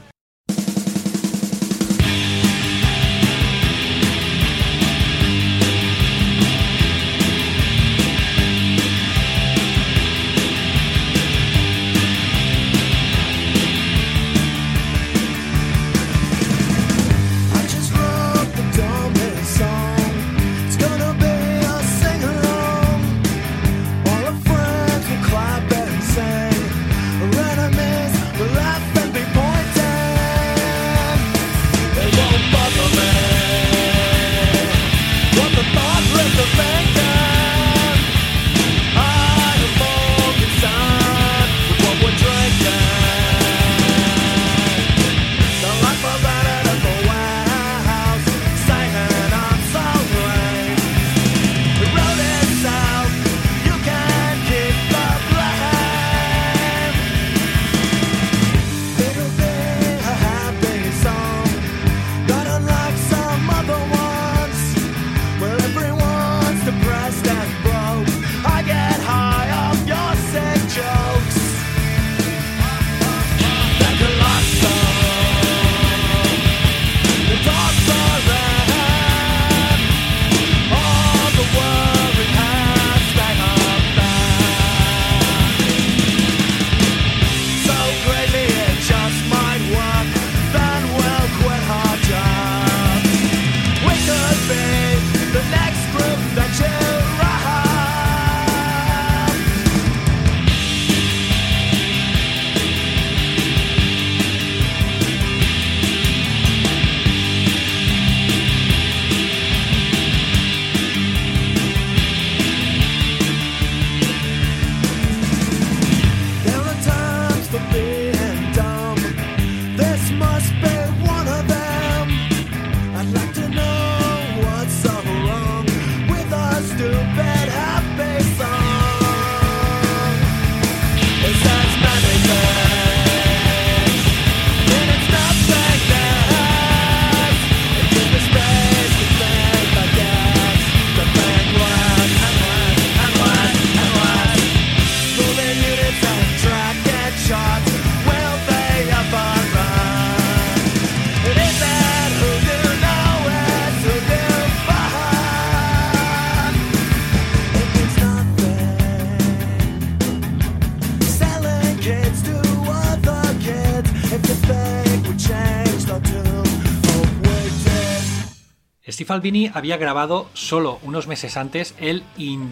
Albini 169.08 169.50
había 169.52 169.78
grabado 169.78 170.28
solo 170.34 170.78
unos 170.82 171.08
meses 171.08 171.36
antes 171.36 171.74
el 171.78 172.04
In 172.16 172.50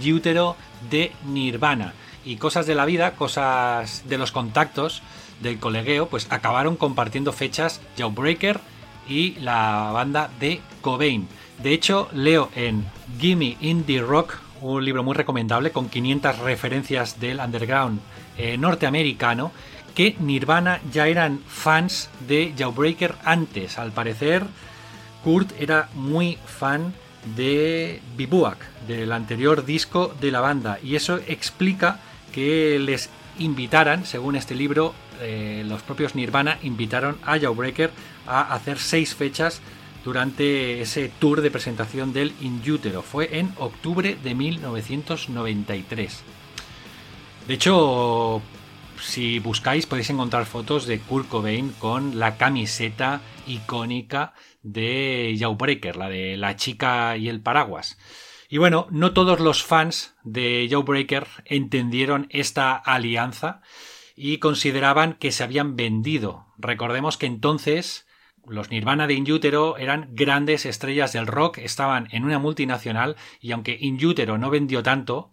de 0.90 1.12
Nirvana. 1.24 1.94
Y 2.24 2.36
cosas 2.36 2.66
de 2.66 2.74
la 2.74 2.86
vida, 2.86 3.12
cosas 3.12 4.02
de 4.08 4.18
los 4.18 4.32
contactos, 4.32 5.02
del 5.40 5.60
colegueo, 5.60 6.08
pues 6.08 6.26
acabaron 6.30 6.76
compartiendo 6.76 7.32
fechas 7.32 7.80
Jawbreaker 7.96 8.60
y 9.08 9.34
la 9.36 9.90
banda 9.92 10.30
de 10.40 10.60
Cobain. 10.80 11.28
De 11.62 11.72
hecho, 11.72 12.08
leo 12.12 12.50
en 12.56 12.84
Gimme 13.20 13.56
Indie 13.60 14.00
Rock, 14.00 14.38
un 14.60 14.84
libro 14.84 15.04
muy 15.04 15.14
recomendable 15.14 15.70
con 15.70 15.88
500 15.88 16.38
referencias 16.40 17.20
del 17.20 17.38
underground 17.38 18.00
eh, 18.38 18.56
norteamericano, 18.58 19.52
que 19.94 20.16
Nirvana 20.18 20.80
ya 20.90 21.06
eran 21.06 21.40
fans 21.46 22.10
de 22.26 22.52
Jawbreaker 22.58 23.14
antes. 23.24 23.78
Al 23.78 23.92
parecer, 23.92 24.44
Kurt 25.24 25.52
era 25.58 25.88
muy 25.94 26.38
fan 26.44 26.92
de 27.34 28.00
Bibuak, 28.16 28.58
del 28.86 29.10
anterior 29.10 29.64
disco 29.64 30.14
de 30.20 30.30
la 30.30 30.40
banda, 30.40 30.78
y 30.82 30.94
eso 30.94 31.18
explica 31.26 31.98
que 32.32 32.78
les 32.78 33.08
invitaran, 33.38 34.04
según 34.04 34.36
este 34.36 34.54
libro, 34.54 34.94
eh, 35.20 35.64
los 35.66 35.82
propios 35.82 36.14
Nirvana 36.14 36.58
invitaron 36.62 37.16
a 37.24 37.38
Jawbreaker 37.38 37.90
a 38.26 38.54
hacer 38.54 38.78
seis 38.78 39.14
fechas 39.14 39.62
durante 40.04 40.82
ese 40.82 41.10
tour 41.18 41.40
de 41.40 41.50
presentación 41.50 42.12
del 42.12 42.34
Inútero. 42.42 43.02
Fue 43.02 43.38
en 43.38 43.52
octubre 43.58 44.18
de 44.22 44.34
1993. 44.34 46.22
De 47.48 47.54
hecho, 47.54 48.42
si 49.02 49.38
buscáis 49.38 49.86
podéis 49.86 50.10
encontrar 50.10 50.44
fotos 50.44 50.86
de 50.86 50.98
Kurt 50.98 51.28
Cobain 51.28 51.70
con 51.78 52.18
la 52.18 52.36
camiseta 52.36 53.20
icónica 53.46 54.34
de 54.64 55.36
Jawbreaker, 55.38 55.94
la 55.94 56.08
de 56.08 56.36
la 56.36 56.56
chica 56.56 57.16
y 57.16 57.28
el 57.28 57.40
paraguas. 57.40 57.96
Y 58.48 58.58
bueno, 58.58 58.88
no 58.90 59.12
todos 59.12 59.38
los 59.38 59.62
fans 59.62 60.16
de 60.24 60.66
Jawbreaker 60.68 61.26
entendieron 61.44 62.26
esta 62.30 62.74
alianza 62.74 63.60
y 64.16 64.38
consideraban 64.38 65.14
que 65.14 65.32
se 65.32 65.44
habían 65.44 65.76
vendido. 65.76 66.46
Recordemos 66.58 67.16
que 67.16 67.26
entonces 67.26 68.06
los 68.46 68.70
Nirvana 68.70 69.06
de 69.06 69.14
Inútero 69.14 69.76
eran 69.76 70.08
grandes 70.12 70.66
estrellas 70.66 71.12
del 71.12 71.26
rock, 71.26 71.58
estaban 71.58 72.08
en 72.10 72.24
una 72.24 72.38
multinacional 72.38 73.16
y 73.40 73.52
aunque 73.52 73.76
Inútero 73.80 74.38
no 74.38 74.50
vendió 74.50 74.82
tanto, 74.82 75.32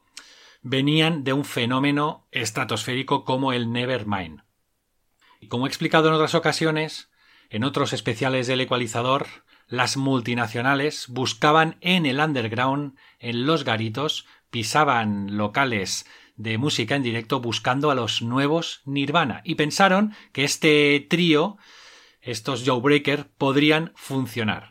venían 0.62 1.24
de 1.24 1.34
un 1.34 1.46
fenómeno 1.46 2.28
estratosférico 2.32 3.24
como 3.24 3.54
el 3.54 3.72
Nevermind. 3.72 4.44
Y 5.40 5.48
como 5.48 5.66
he 5.66 5.70
explicado 5.70 6.08
en 6.08 6.14
otras 6.14 6.36
ocasiones, 6.36 7.11
en 7.52 7.66
otros 7.66 7.92
especiales 7.92 8.48
del 8.48 8.62
ecualizador, 8.62 9.28
las 9.68 9.98
multinacionales 9.98 11.08
buscaban 11.10 11.76
en 11.82 12.06
el 12.06 12.20
underground, 12.20 12.96
en 13.20 13.46
los 13.46 13.66
garitos, 13.66 14.26
pisaban 14.50 15.38
locales 15.38 16.06
de 16.38 16.58
música 16.58 16.96
en 16.96 17.04
directo 17.04 17.42
buscando 17.42 17.92
a 17.92 17.96
los 17.96 18.22
nuevos 18.22 18.82
Nirvana 18.86 19.42
y 19.44 19.56
pensaron 19.56 20.16
que 20.32 20.46
este 20.46 21.06
trío, 21.10 21.58
estos 22.22 22.64
Jawbreaker, 22.66 23.28
podrían 23.38 23.92
funcionar. 23.96 24.71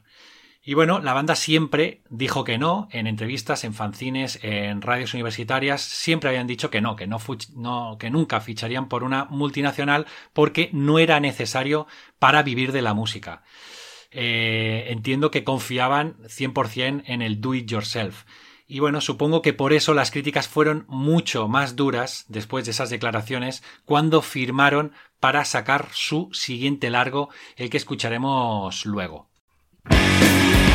Y 0.62 0.74
bueno, 0.74 1.00
la 1.00 1.14
banda 1.14 1.36
siempre 1.36 2.02
dijo 2.10 2.44
que 2.44 2.58
no, 2.58 2.88
en 2.92 3.06
entrevistas, 3.06 3.64
en 3.64 3.72
fanzines, 3.72 4.38
en 4.42 4.82
radios 4.82 5.14
universitarias, 5.14 5.80
siempre 5.80 6.28
habían 6.28 6.46
dicho 6.46 6.70
que 6.70 6.82
no, 6.82 6.96
que 6.96 7.06
no, 7.06 7.96
que 7.98 8.10
nunca 8.10 8.40
ficharían 8.40 8.88
por 8.88 9.02
una 9.02 9.24
multinacional 9.24 10.06
porque 10.34 10.68
no 10.72 10.98
era 10.98 11.18
necesario 11.18 11.86
para 12.18 12.42
vivir 12.42 12.72
de 12.72 12.82
la 12.82 12.92
música. 12.92 13.42
Eh, 14.10 14.88
entiendo 14.88 15.30
que 15.30 15.44
confiaban 15.44 16.16
100% 16.24 17.04
en 17.06 17.22
el 17.22 17.40
do 17.40 17.54
it 17.54 17.66
yourself. 17.66 18.24
Y 18.66 18.80
bueno, 18.80 19.00
supongo 19.00 19.40
que 19.40 19.54
por 19.54 19.72
eso 19.72 19.94
las 19.94 20.10
críticas 20.10 20.46
fueron 20.46 20.84
mucho 20.88 21.48
más 21.48 21.74
duras 21.74 22.26
después 22.28 22.66
de 22.66 22.72
esas 22.72 22.90
declaraciones 22.90 23.64
cuando 23.84 24.20
firmaron 24.20 24.92
para 25.20 25.44
sacar 25.44 25.88
su 25.92 26.28
siguiente 26.32 26.90
largo, 26.90 27.30
el 27.56 27.70
que 27.70 27.78
escucharemos 27.78 28.84
luego. 28.84 29.30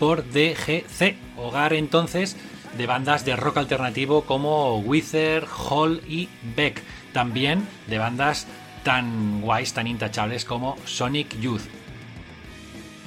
por 0.00 0.24
DGC, 0.24 1.14
hogar 1.36 1.72
entonces 1.72 2.36
de 2.76 2.86
bandas 2.88 3.24
de 3.24 3.36
rock 3.36 3.58
alternativo 3.58 4.22
como 4.22 4.78
Wither, 4.78 5.46
Hall 5.46 6.02
y 6.08 6.28
Beck, 6.56 6.82
también 7.12 7.64
de 7.86 7.98
bandas 7.98 8.48
tan 8.82 9.40
guays, 9.40 9.72
tan 9.72 9.86
intachables 9.86 10.44
como 10.44 10.76
Sonic 10.84 11.38
Youth. 11.38 11.62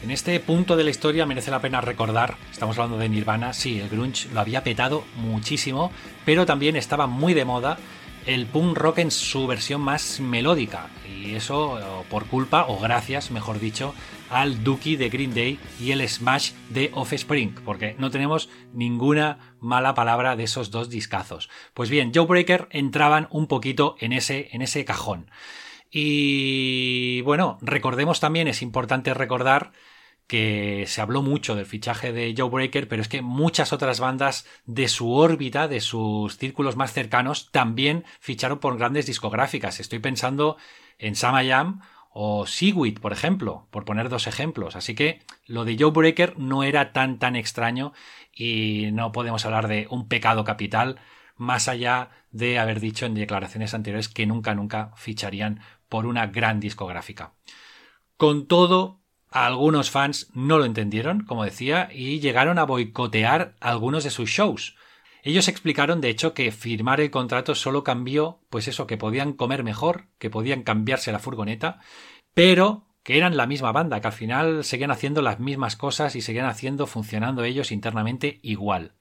En 0.02 0.12
este 0.12 0.40
punto 0.40 0.78
de 0.78 0.86
la 0.86 0.92
historia 0.92 1.26
merece 1.26 1.52
la 1.52 1.60
pena 1.60 1.82
recordar, 1.82 2.38
estamos 2.50 2.78
hablando 2.78 2.98
de 2.98 3.10
Nirvana, 3.10 3.52
sí, 3.52 3.82
el 3.82 3.90
grunge 3.90 4.30
lo 4.34 4.40
había 4.40 4.64
petado 4.64 5.04
muchísimo, 5.18 5.92
pero 6.24 6.46
también 6.46 6.78
estaba 6.78 7.06
muy 7.06 7.34
de 7.34 7.44
moda 7.44 7.78
el 8.26 8.46
punk 8.46 8.78
rock 8.78 9.00
en 9.00 9.12
su 9.12 9.48
versión 9.48 9.82
más 9.82 10.20
melódica, 10.20 10.90
y 11.08 11.36
eso 11.36 12.06
por 12.10 12.26
culpa, 12.28 12.66
o 12.68 12.80
gracias, 12.80 13.32
mejor 13.32 13.60
dicho, 13.60 13.94
al 14.30 14.64
Dookie 14.64 14.96
de 14.96 15.10
Green 15.10 15.34
Day 15.34 15.60
y 15.80 15.92
el 15.92 16.08
Smash 16.08 16.52
de 16.70 16.92
Offspring, 16.94 17.56
porque 17.66 17.96
no 17.98 18.12
tenemos 18.12 18.50
ninguna 18.74 19.56
mala 19.60 19.94
palabra 19.94 20.36
de 20.36 20.44
esos 20.44 20.72
dos 20.72 20.90
discazos. 20.90 21.50
Pues 21.74 21.90
bien, 21.90 22.12
Joe 22.14 22.26
Breaker 22.26 22.68
entraban 22.72 23.28
un 23.32 23.48
poquito 23.48 23.96
en 24.00 24.14
ese, 24.14 24.50
en 24.52 24.62
ese 24.62 24.86
cajón. 24.86 25.32
Y 25.92 27.22
bueno, 27.22 27.58
recordemos 27.62 28.20
también, 28.20 28.48
es 28.48 28.62
importante 28.62 29.14
recordar 29.16 29.72
que 30.30 30.86
se 30.86 31.02
habló 31.02 31.24
mucho 31.24 31.56
del 31.56 31.66
fichaje 31.66 32.14
de 32.14 32.36
Joe 32.38 32.52
Breaker, 32.52 32.88
pero 32.88 33.02
es 33.02 33.08
que 33.08 33.24
muchas 33.24 33.74
otras 33.74 34.00
bandas 34.00 34.46
de 34.68 34.88
su 34.88 35.12
órbita, 35.12 35.68
de 35.68 35.82
sus 35.82 36.38
círculos 36.38 36.76
más 36.76 36.94
cercanos, 36.94 37.52
también 37.52 38.06
ficharon 38.20 38.60
por 38.60 38.78
grandes 38.78 39.08
discográficas. 39.08 39.80
Estoy 39.80 39.98
pensando 39.98 40.56
en 41.00 41.16
Samayam 41.16 41.82
o 42.12 42.46
Seaweed, 42.46 43.00
por 43.00 43.12
ejemplo, 43.12 43.68
por 43.72 43.86
poner 43.86 44.08
dos 44.08 44.28
ejemplos. 44.28 44.76
Así 44.76 44.94
que 44.94 45.24
lo 45.48 45.66
de 45.66 45.76
Joe 45.80 45.90
Breaker 45.90 46.38
no 46.38 46.62
era 46.62 46.94
tan 46.94 47.18
tan 47.18 47.36
extraño 47.36 47.92
y 48.32 48.90
no 48.92 49.12
podemos 49.12 49.44
hablar 49.46 49.68
de 49.68 49.88
un 49.90 50.08
pecado 50.08 50.44
capital 50.44 51.00
más 51.38 51.68
allá 51.68 52.12
de 52.30 52.60
haber 52.60 52.80
dicho 52.80 53.08
en 53.08 53.16
declaraciones 53.16 53.74
anteriores 53.74 54.10
que 54.10 54.28
nunca 54.28 54.54
nunca 54.54 54.92
ficharían 54.96 55.62
por 55.88 56.06
una 56.06 56.28
gran 56.28 56.60
discográfica. 56.60 57.34
Con 58.16 58.46
todo, 58.46 58.99
algunos 59.32 59.92
fans 59.92 60.30
no 60.34 60.58
lo 60.58 60.66
entendieron, 60.66 61.24
como 61.26 61.44
decía, 61.44 61.90
y 61.94 62.20
llegaron 62.20 62.58
a 62.58 62.66
boicotear 62.66 63.56
algunos 63.60 64.04
de 64.04 64.10
sus 64.10 64.30
shows. 64.30 64.76
Ellos 65.22 65.48
explicaron, 65.48 66.02
de 66.02 66.10
hecho, 66.10 66.34
que 66.34 66.52
firmar 66.52 67.02
el 67.02 67.12
contrato 67.12 67.54
solo 67.54 67.84
cambió, 67.84 68.40
pues 68.50 68.68
eso, 68.68 68.88
que 68.88 68.98
podían 68.98 69.34
comer 69.34 69.64
mejor, 69.64 70.08
que 70.18 70.30
podían 70.30 70.64
cambiarse 70.64 71.12
la 71.12 71.20
furgoneta, 71.20 71.80
pero 72.34 72.86
que 73.04 73.18
eran 73.18 73.38
la 73.38 73.48
misma 73.48 73.72
banda, 73.72 74.02
que 74.02 74.08
al 74.08 74.14
final 74.14 74.64
seguían 74.64 74.92
haciendo 74.92 75.22
las 75.22 75.40
mismas 75.40 75.76
cosas 75.76 76.16
y 76.16 76.22
seguían 76.22 76.46
haciendo, 76.46 76.88
funcionando 76.88 77.44
ellos 77.44 77.72
internamente 77.72 78.40
igual. 78.44 78.94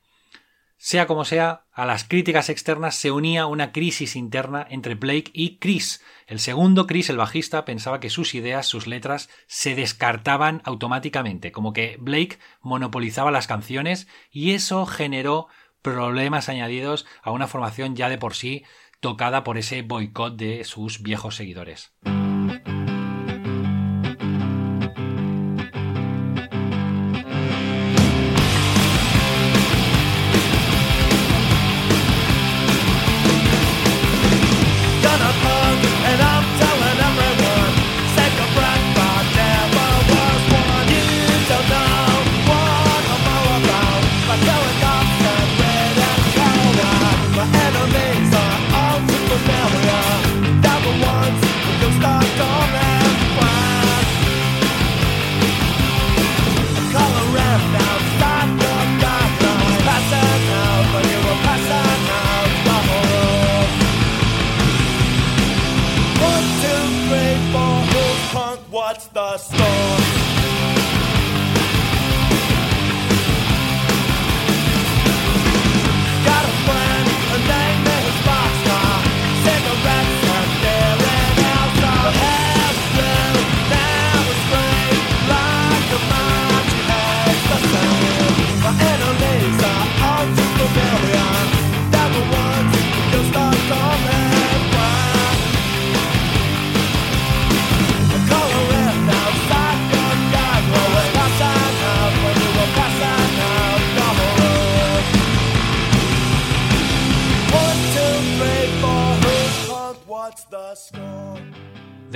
Sea 0.81 1.09
como 1.09 1.24
sea, 1.24 1.64
a 1.72 1.85
las 1.85 2.05
críticas 2.05 2.49
externas 2.49 2.95
se 2.95 3.11
unía 3.11 3.47
una 3.47 3.72
crisis 3.72 4.14
interna 4.14 4.64
entre 4.70 4.95
Blake 4.95 5.33
y 5.35 5.59
Chris. 5.59 6.05
El 6.29 6.39
segundo, 6.39 6.87
Chris, 6.87 7.11
el 7.11 7.16
bajista, 7.16 7.64
pensaba 7.64 7.99
que 7.99 8.11
sus 8.11 8.33
ideas, 8.37 8.66
sus 8.66 8.87
letras, 8.87 9.29
se 9.49 9.74
descartaban 9.74 10.62
automáticamente, 10.64 11.51
como 11.51 11.72
que 11.72 11.97
Blake 11.99 12.39
monopolizaba 12.61 13.33
las 13.33 13.49
canciones 13.49 14.07
y 14.31 14.53
eso 14.53 14.87
generó 14.87 15.49
problemas 15.83 16.49
añadidos 16.49 17.07
a 17.22 17.33
una 17.33 17.49
formación 17.49 17.97
ya 17.97 18.09
de 18.09 18.18
por 18.18 18.35
sí 18.35 18.64
tocada 19.01 19.43
por 19.43 19.59
ese 19.59 19.83
boicot 19.83 20.37
de 20.37 20.62
sus 20.62 21.03
viejos 21.03 21.35
seguidores. 21.35 21.93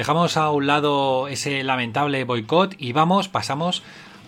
Dejamos 0.03 0.36
a 0.36 0.50
un 0.50 0.66
lado 0.66 1.28
ese 1.28 1.62
lamentable 1.62 2.24
boicot 2.24 2.74
y 2.76 2.92
vamos, 2.92 3.28
pasamos 3.28 3.84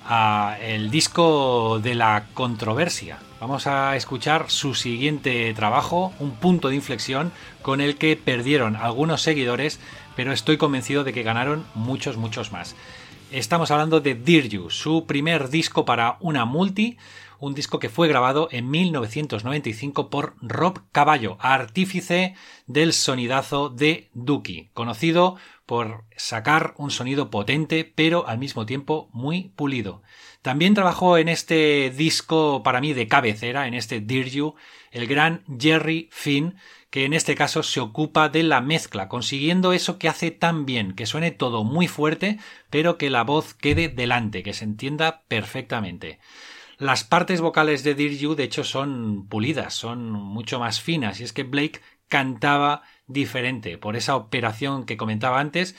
a 0.06 0.56
el 0.62 0.88
disco 0.88 1.80
de 1.82 1.96
la 1.96 2.26
controversia. 2.32 3.18
Vamos 3.40 3.66
a 3.66 3.96
escuchar 3.96 4.52
su 4.52 4.76
siguiente 4.76 5.52
trabajo, 5.52 6.12
un 6.20 6.30
punto 6.36 6.68
de 6.68 6.76
inflexión 6.76 7.32
con 7.60 7.80
el 7.80 7.96
que 7.96 8.14
perdieron 8.16 8.76
algunos 8.76 9.22
seguidores, 9.22 9.80
pero 10.14 10.30
estoy 10.30 10.58
convencido 10.58 11.02
de 11.02 11.12
que 11.12 11.24
ganaron 11.24 11.64
muchos, 11.74 12.18
muchos 12.18 12.52
más. 12.52 12.76
Estamos 13.32 13.72
hablando 13.72 14.00
de 14.00 14.14
Dear 14.14 14.44
You, 14.44 14.70
su 14.70 15.06
primer 15.06 15.48
disco 15.48 15.84
para 15.84 16.18
una 16.20 16.44
multi, 16.44 16.98
un 17.40 17.54
disco 17.54 17.78
que 17.78 17.88
fue 17.88 18.06
grabado 18.06 18.48
en 18.52 18.70
1995 18.70 20.08
por 20.08 20.34
Rob 20.40 20.80
Caballo, 20.92 21.36
artífice 21.40 22.36
del 22.68 22.92
sonidazo 22.92 23.70
de 23.70 24.08
Dookie, 24.14 24.70
conocido 24.72 25.36
por 25.66 26.04
sacar 26.16 26.74
un 26.76 26.90
sonido 26.90 27.30
potente 27.30 27.90
pero 27.94 28.26
al 28.26 28.38
mismo 28.38 28.66
tiempo 28.66 29.08
muy 29.12 29.52
pulido. 29.56 30.02
También 30.42 30.74
trabajó 30.74 31.16
en 31.16 31.28
este 31.28 31.90
disco 31.90 32.62
para 32.62 32.80
mí 32.80 32.92
de 32.92 33.08
cabecera, 33.08 33.66
en 33.66 33.74
este 33.74 34.00
Dear 34.00 34.26
You, 34.26 34.54
el 34.90 35.06
gran 35.06 35.42
Jerry 35.58 36.08
Finn, 36.12 36.56
que 36.90 37.04
en 37.04 37.12
este 37.12 37.34
caso 37.34 37.62
se 37.62 37.80
ocupa 37.80 38.28
de 38.28 38.42
la 38.42 38.60
mezcla, 38.60 39.08
consiguiendo 39.08 39.72
eso 39.72 39.98
que 39.98 40.08
hace 40.08 40.30
tan 40.30 40.66
bien, 40.66 40.92
que 40.92 41.06
suene 41.06 41.30
todo 41.30 41.64
muy 41.64 41.88
fuerte, 41.88 42.38
pero 42.70 42.98
que 42.98 43.10
la 43.10 43.24
voz 43.24 43.54
quede 43.54 43.88
delante, 43.88 44.42
que 44.42 44.52
se 44.52 44.64
entienda 44.64 45.24
perfectamente. 45.26 46.20
Las 46.78 47.02
partes 47.02 47.40
vocales 47.40 47.82
de 47.82 47.94
Dear 47.94 48.12
You, 48.12 48.34
de 48.34 48.44
hecho, 48.44 48.64
son 48.64 49.26
pulidas, 49.28 49.74
son 49.74 50.12
mucho 50.12 50.60
más 50.60 50.80
finas, 50.80 51.20
y 51.20 51.24
es 51.24 51.32
que 51.32 51.42
Blake 51.42 51.80
cantaba 52.08 52.82
diferente 53.06 53.78
por 53.78 53.96
esa 53.96 54.16
operación 54.16 54.84
que 54.84 54.96
comentaba 54.96 55.40
antes, 55.40 55.76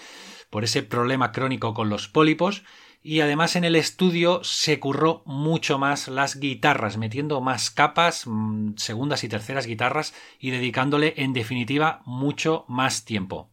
por 0.50 0.64
ese 0.64 0.84
problema 0.84 1.32
crónico 1.32 1.74
con 1.74 1.90
los 1.90 2.08
pólipos 2.08 2.64
y 3.02 3.22
además 3.22 3.56
en 3.56 3.64
el 3.64 3.76
estudio 3.76 4.44
se 4.44 4.80
curró 4.80 5.22
mucho 5.28 5.78
más 5.78 6.08
las 6.08 6.40
guitarras, 6.40 6.98
metiendo 6.98 7.40
más 7.40 7.70
capas, 7.70 8.24
mm, 8.26 8.78
segundas 8.78 9.24
y 9.24 9.30
terceras 9.30 9.68
guitarras 9.68 10.16
y 10.40 10.50
dedicándole 10.50 11.14
en 11.18 11.32
definitiva 11.32 12.02
mucho 12.06 12.66
más 12.68 13.06
tiempo. 13.06 13.52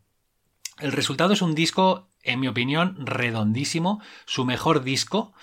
El 0.78 0.92
resultado 0.92 1.34
es 1.34 1.42
un 1.42 1.54
disco, 1.54 2.08
en 2.22 2.40
mi 2.40 2.48
opinión, 2.48 2.96
redondísimo, 3.04 4.00
su 4.24 4.46
mejor 4.46 4.84
disco, 4.84 5.34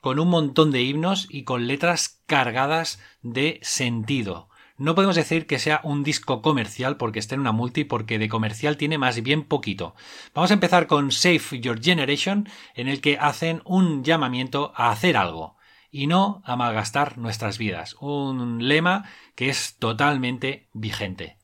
con 0.00 0.20
un 0.20 0.28
montón 0.28 0.70
de 0.70 0.82
himnos 0.82 1.26
y 1.28 1.42
con 1.42 1.66
letras 1.66 2.22
cargadas 2.26 3.00
de 3.22 3.58
sentido. 3.62 4.47
No 4.78 4.94
podemos 4.94 5.16
decir 5.16 5.48
que 5.48 5.58
sea 5.58 5.80
un 5.82 6.04
disco 6.04 6.40
comercial 6.40 6.96
porque 6.96 7.18
está 7.18 7.34
en 7.34 7.40
una 7.40 7.50
multi, 7.50 7.82
porque 7.82 8.20
de 8.20 8.28
comercial 8.28 8.76
tiene 8.76 8.96
más 8.96 9.20
bien 9.22 9.42
poquito. 9.42 9.96
Vamos 10.34 10.52
a 10.52 10.54
empezar 10.54 10.86
con 10.86 11.10
Save 11.10 11.60
Your 11.60 11.82
Generation, 11.82 12.48
en 12.74 12.86
el 12.86 13.00
que 13.00 13.18
hacen 13.18 13.60
un 13.64 14.04
llamamiento 14.04 14.72
a 14.76 14.90
hacer 14.90 15.16
algo 15.16 15.56
y 15.90 16.06
no 16.06 16.42
a 16.44 16.54
malgastar 16.54 17.18
nuestras 17.18 17.58
vidas. 17.58 17.96
Un 17.98 18.68
lema 18.68 19.04
que 19.34 19.48
es 19.48 19.76
totalmente 19.78 20.68
vigente. 20.72 21.38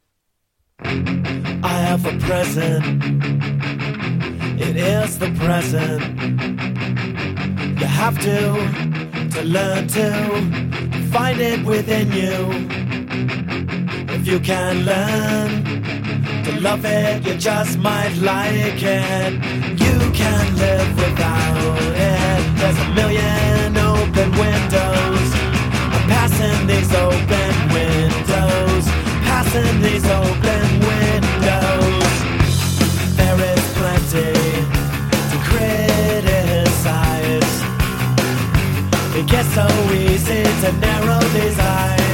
find 11.14 11.40
it 11.40 11.64
within 11.64 12.10
you. 12.10 12.83
If 13.16 14.26
you 14.26 14.40
can 14.40 14.84
learn 14.84 15.62
to 16.44 16.60
love 16.60 16.84
it, 16.84 17.24
you 17.24 17.34
just 17.34 17.78
might 17.78 18.16
like 18.16 18.82
it. 18.82 19.32
You 19.84 19.98
can 20.12 20.56
live 20.56 20.96
without 20.96 21.78
it. 21.94 22.56
There's 22.58 22.78
a 22.78 22.88
million 22.98 23.76
open 23.76 24.30
windows. 24.32 25.28
I'm 25.94 26.08
passing 26.10 26.66
these 26.66 26.92
open 26.92 27.54
windows. 27.78 28.84
Passing 29.30 29.80
these 29.80 30.06
open 30.22 30.66
windows. 30.90 32.12
There 33.18 33.38
is 33.52 33.62
plenty 33.78 34.32
to 35.30 35.36
criticize. 35.50 37.54
It 39.18 39.26
gets 39.28 39.50
so 39.54 39.66
easy 39.92 40.42
to 40.62 40.72
narrow 40.80 41.20
these 41.36 41.58
eyes. 41.60 42.13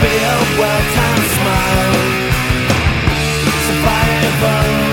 Be 0.00 0.14
a 0.14 0.36
well-timed 0.60 1.28
smile. 1.36 1.94
Survival 3.66 4.88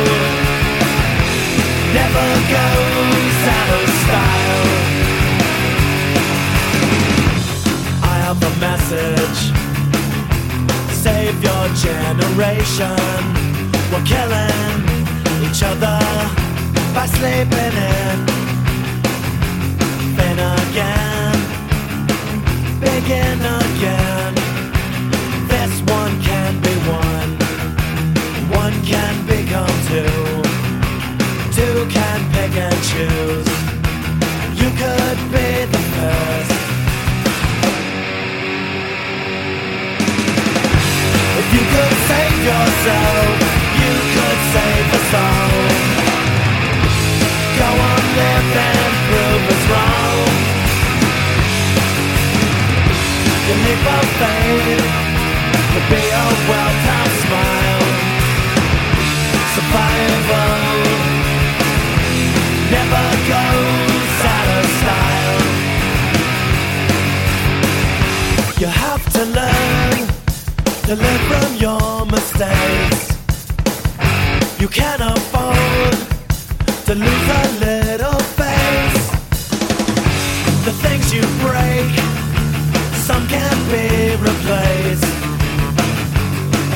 goes 2.56 3.40
out 3.58 3.70
of 3.78 3.86
style. 4.02 4.70
I 8.04 8.16
have 8.26 8.40
a 8.42 8.54
message. 8.68 9.40
Save 11.04 11.38
your 11.44 11.66
generation. 11.86 12.98
We're 13.92 14.06
killing 14.14 14.82
each 15.46 15.62
other 15.64 16.00
by 16.94 17.06
sleeping 17.18 17.76
in. 17.98 18.18
Then 20.18 20.38
again, 20.40 21.15
begin 22.86 23.40
again. 23.42 24.34
This 25.52 25.74
one 25.98 26.14
can 26.22 26.54
be 26.66 26.76
one. 26.86 27.32
One 28.62 28.76
can 28.92 29.16
become 29.26 29.76
two. 29.90 30.22
Two 31.58 31.78
can 31.96 32.20
pick 32.36 32.54
and 32.68 32.80
choose. 32.92 33.50
You 34.62 34.70
could 34.82 35.20
be 35.34 35.50
the 35.74 35.82
first. 35.96 36.60
If 41.42 41.48
you 41.56 41.64
could 41.74 41.96
save 42.10 42.40
yourself, 42.52 43.34
you 43.82 43.94
could 44.16 44.40
save 44.56 44.88
us 45.00 45.12
all. 45.26 45.66
Go 47.60 47.70
on, 47.90 48.02
live 48.20 48.75
leap 53.66 53.86
of 53.98 54.06
faith 54.22 54.86
could 55.72 55.88
be 55.90 56.04
a 56.24 56.26
well-timed 56.50 57.16
smile. 57.24 57.86
Survival 59.56 60.76
never 62.76 63.06
goes 63.34 64.16
out 64.36 64.50
of 64.58 64.66
style. 64.80 65.44
You 68.62 68.70
have 68.86 69.04
to 69.18 69.24
learn 69.40 69.98
to 70.88 70.94
learn 71.04 71.22
from 71.30 71.50
your 71.66 72.06
mistakes. 72.16 73.04
You 74.62 74.68
can't 74.68 75.04
afford 75.14 75.98
to 76.88 76.94
lose 76.96 77.28
a 77.42 77.46
little 77.66 78.20
face. 78.40 79.06
The 80.66 80.74
things 80.84 81.06
you 81.14 81.24
break, 81.46 82.15
can't 83.28 83.64
be 83.72 84.16
replaced. 84.30 85.14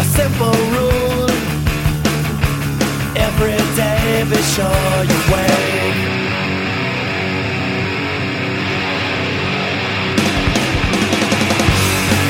A 0.01 0.03
simple 0.17 0.57
rule 0.75 1.29
every 3.15 3.57
day, 3.75 4.25
be 4.29 4.41
sure 4.55 4.95
you 5.09 5.19
wait. 5.33 5.95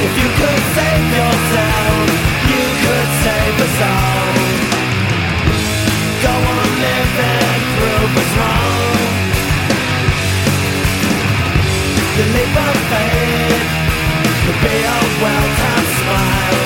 If 0.05 0.13
you 0.21 0.29
could 0.39 0.61
save 0.77 1.07
yourself, 1.19 2.07
you 2.51 2.63
could 2.83 3.09
save 3.25 3.55
us 3.67 3.77
all. 3.93 4.33
Go 6.25 6.33
on 6.57 6.69
living, 6.85 7.61
prove 7.75 8.13
us 8.23 8.31
wrong. 8.39 8.79
The 12.17 12.25
leap 12.35 12.55
of 12.67 12.75
faith 12.91 13.58
be 14.61 14.67
a 14.67 14.99
well-timed 15.21 15.87
smile. 15.87 16.58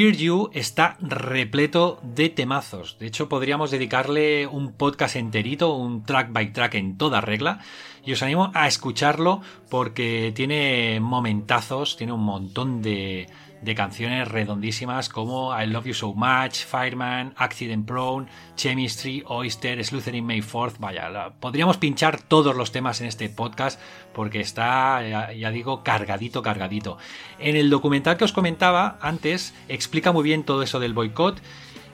Dear 0.00 0.16
You 0.16 0.48
está 0.54 0.96
repleto 1.02 2.00
de 2.02 2.30
temazos. 2.30 2.96
De 2.98 3.06
hecho, 3.06 3.28
podríamos 3.28 3.70
dedicarle 3.70 4.46
un 4.46 4.72
podcast 4.72 5.16
enterito, 5.16 5.74
un 5.74 6.06
track 6.06 6.32
by 6.32 6.54
track 6.54 6.76
en 6.76 6.96
toda 6.96 7.20
regla. 7.20 7.58
Y 8.02 8.12
os 8.14 8.22
animo 8.22 8.50
a 8.54 8.66
escucharlo 8.66 9.42
porque 9.68 10.32
tiene 10.34 11.00
momentazos, 11.00 11.98
tiene 11.98 12.14
un 12.14 12.22
montón 12.22 12.80
de, 12.80 13.26
de 13.62 13.74
canciones 13.74 14.28
redondísimas 14.28 15.08
como 15.08 15.58
I 15.58 15.66
Love 15.66 15.86
You 15.86 15.94
So 15.94 16.14
Much, 16.14 16.64
Fireman, 16.64 17.34
Accident 17.36 17.86
Prone, 17.86 18.26
Chemistry, 18.56 19.22
Oyster, 19.26 19.84
Sleuthering 19.84 20.24
May 20.24 20.40
4 20.40 20.78
Vaya, 20.78 21.32
podríamos 21.40 21.76
pinchar 21.76 22.20
todos 22.22 22.56
los 22.56 22.72
temas 22.72 23.00
en 23.00 23.06
este 23.06 23.28
podcast 23.28 23.80
porque 24.14 24.40
está, 24.40 25.06
ya, 25.06 25.32
ya 25.32 25.50
digo, 25.50 25.82
cargadito, 25.82 26.42
cargadito. 26.42 26.98
En 27.38 27.56
el 27.56 27.70
documental 27.70 28.16
que 28.16 28.24
os 28.24 28.32
comentaba 28.32 28.98
antes, 29.00 29.54
explica 29.68 30.12
muy 30.12 30.24
bien 30.24 30.44
todo 30.44 30.62
eso 30.62 30.80
del 30.80 30.94
boicot 30.94 31.40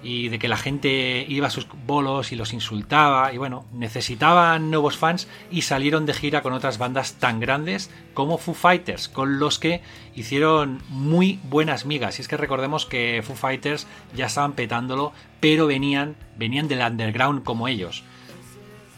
y 0.07 0.29
de 0.29 0.39
que 0.39 0.47
la 0.47 0.57
gente 0.57 1.27
iba 1.29 1.49
a 1.49 1.51
sus 1.51 1.67
bolos 1.85 2.31
y 2.31 2.37
los 2.37 2.53
insultaba 2.53 3.33
y 3.33 3.39
bueno, 3.39 3.67
necesitaban 3.73 4.71
nuevos 4.71 4.97
fans 4.97 5.27
y 5.51 5.63
salieron 5.63 6.07
de 6.07 6.15
gira 6.15 6.43
con 6.43 6.53
otras 6.53 6.79
bandas 6.79 7.15
tan 7.15 7.41
grandes 7.41 7.91
como 8.15 8.39
Foo 8.39 8.55
Fighters, 8.55 9.09
con 9.09 9.41
los 9.41 9.59
que 9.59 9.83
hicieron 10.15 10.81
muy 10.91 11.41
buenas 11.43 11.87
migas. 11.87 12.19
Y 12.19 12.23
es 12.23 12.29
que 12.29 12.37
recordemos 12.37 12.87
que 12.87 13.21
Foo 13.27 13.35
Fighters 13.35 13.89
ya 14.15 14.27
estaban 14.27 14.53
petándolo, 14.53 15.13
pero 15.41 15.67
venían, 15.67 16.15
venían 16.37 16.69
del 16.69 16.87
underground 16.87 17.43
como 17.43 17.67
ellos. 17.67 18.05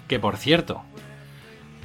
Que 0.08 0.18
por 0.18 0.36
cierto, 0.36 0.82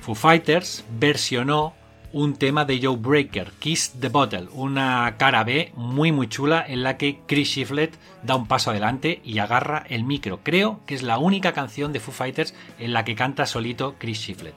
Foo 0.01 0.15
Fighters 0.15 0.83
versionó 0.99 1.73
un 2.13 2.35
tema 2.35 2.63
de 2.63 2.79
Joe 2.81 2.95
Breaker, 2.95 3.51
Kiss 3.59 3.95
the 3.99 4.09
Bottle, 4.09 4.47
una 4.53 5.15
cara 5.17 5.43
B 5.43 5.71
muy 5.75 6.11
muy 6.11 6.29
chula 6.29 6.63
en 6.65 6.83
la 6.83 6.95
que 6.95 7.19
Chris 7.25 7.49
Shiflett 7.49 7.97
da 8.21 8.35
un 8.35 8.47
paso 8.47 8.69
adelante 8.69 9.19
y 9.25 9.39
agarra 9.39 9.83
el 9.89 10.03
micro. 10.03 10.39
Creo 10.43 10.79
que 10.85 10.93
es 10.93 11.01
la 11.01 11.17
única 11.17 11.53
canción 11.53 11.91
de 11.91 11.99
Foo 11.99 12.13
Fighters 12.13 12.53
en 12.77 12.93
la 12.93 13.03
que 13.03 13.15
canta 13.15 13.47
solito 13.47 13.95
Chris 13.97 14.19
Shiflett. 14.19 14.53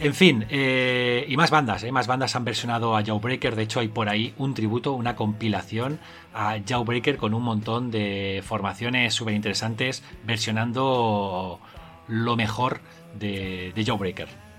En 0.00 0.14
fin, 0.14 0.46
eh, 0.48 1.26
y 1.28 1.36
más 1.36 1.50
bandas, 1.50 1.84
eh, 1.84 1.92
más 1.92 2.06
bandas 2.06 2.34
han 2.34 2.44
versionado 2.44 2.96
a 2.96 3.04
Joe 3.04 3.20
Breaker. 3.20 3.54
De 3.54 3.62
hecho, 3.62 3.80
hay 3.80 3.88
por 3.88 4.08
ahí 4.08 4.34
un 4.38 4.54
tributo, 4.54 4.92
una 4.92 5.14
compilación 5.14 6.00
a 6.34 6.56
Joe 6.66 6.84
Breaker 6.84 7.18
con 7.18 7.34
un 7.34 7.42
montón 7.42 7.90
de 7.90 8.42
formaciones 8.44 9.14
súper 9.14 9.34
interesantes 9.34 10.02
versionando 10.24 11.60
lo 12.08 12.34
mejor 12.34 12.80
de, 13.14 13.72
de 13.76 13.84
Joe 13.86 13.98
Breaker. 13.98 14.49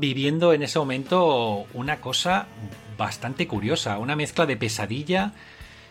Viviendo 0.00 0.52
en 0.52 0.62
ese 0.62 0.78
momento 0.78 1.66
una 1.74 2.00
cosa 2.00 2.46
bastante 2.98 3.46
curiosa, 3.46 3.98
una 3.98 4.16
mezcla 4.16 4.46
de 4.46 4.56
pesadilla 4.56 5.32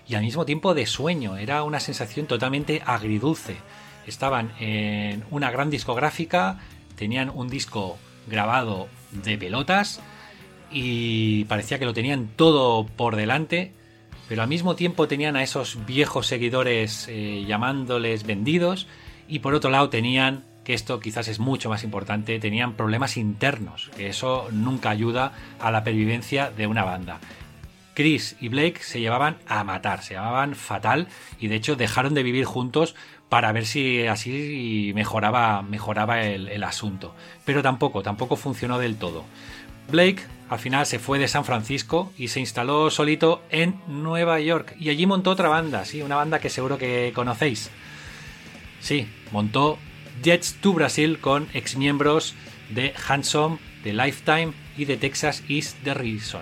y 0.07 0.15
al 0.15 0.23
mismo 0.23 0.45
tiempo 0.45 0.73
de 0.73 0.85
sueño. 0.85 1.37
Era 1.37 1.63
una 1.63 1.79
sensación 1.79 2.25
totalmente 2.25 2.81
agridulce. 2.85 3.57
Estaban 4.05 4.51
en 4.59 5.23
una 5.29 5.51
gran 5.51 5.69
discográfica, 5.69 6.59
tenían 6.95 7.29
un 7.29 7.47
disco 7.47 7.97
grabado 8.27 8.87
de 9.11 9.37
pelotas 9.37 10.01
y 10.71 11.45
parecía 11.45 11.79
que 11.79 11.85
lo 11.85 11.93
tenían 11.93 12.29
todo 12.35 12.85
por 12.85 13.15
delante, 13.15 13.73
pero 14.27 14.41
al 14.41 14.47
mismo 14.47 14.75
tiempo 14.75 15.07
tenían 15.07 15.35
a 15.35 15.43
esos 15.43 15.85
viejos 15.85 16.27
seguidores 16.27 17.07
eh, 17.07 17.45
llamándoles 17.47 18.25
vendidos 18.25 18.87
y 19.27 19.39
por 19.39 19.53
otro 19.53 19.69
lado 19.69 19.89
tenían, 19.89 20.45
que 20.63 20.73
esto 20.73 20.99
quizás 20.99 21.27
es 21.27 21.39
mucho 21.39 21.69
más 21.69 21.83
importante, 21.83 22.39
tenían 22.39 22.73
problemas 22.73 23.17
internos, 23.17 23.89
que 23.95 24.07
eso 24.07 24.47
nunca 24.51 24.89
ayuda 24.89 25.33
a 25.59 25.71
la 25.71 25.83
pervivencia 25.83 26.51
de 26.51 26.67
una 26.67 26.83
banda. 26.83 27.19
Chris 27.93 28.37
y 28.39 28.47
Blake 28.47 28.81
se 28.81 28.99
llevaban 28.99 29.37
a 29.47 29.63
matar, 29.63 30.03
se 30.03 30.13
llamaban 30.13 30.55
fatal 30.55 31.07
y 31.39 31.47
de 31.47 31.55
hecho 31.55 31.75
dejaron 31.75 32.13
de 32.13 32.23
vivir 32.23 32.45
juntos 32.45 32.95
para 33.27 33.51
ver 33.51 33.65
si 33.65 34.07
así 34.07 34.91
mejoraba, 34.95 35.61
mejoraba 35.61 36.21
el, 36.21 36.47
el 36.47 36.63
asunto. 36.63 37.13
Pero 37.45 37.61
tampoco, 37.61 38.01
tampoco 38.01 38.35
funcionó 38.37 38.79
del 38.79 38.95
todo. 38.95 39.25
Blake 39.91 40.23
al 40.49 40.59
final 40.59 40.85
se 40.85 40.97
fue 40.97 41.19
de 41.19 41.27
San 41.27 41.45
Francisco 41.45 42.11
y 42.17 42.29
se 42.29 42.39
instaló 42.39 42.89
solito 42.89 43.43
en 43.51 43.79
Nueva 43.87 44.39
York 44.39 44.75
y 44.79 44.89
allí 44.89 45.05
montó 45.05 45.29
otra 45.29 45.47
banda, 45.47 45.85
sí, 45.85 46.01
una 46.01 46.15
banda 46.15 46.39
que 46.39 46.49
seguro 46.49 46.77
que 46.77 47.11
conocéis. 47.13 47.69
Sí, 48.79 49.07
montó 49.31 49.77
Jets 50.21 50.55
to 50.61 50.73
Brasil 50.73 51.19
con 51.19 51.47
exmiembros 51.53 52.35
de 52.69 52.93
Handsome, 53.07 53.57
de 53.83 53.93
Lifetime 53.93 54.53
y 54.77 54.85
de 54.85 54.97
Texas 54.97 55.43
Is 55.47 55.75
the 55.83 55.93
Reason. 55.93 56.41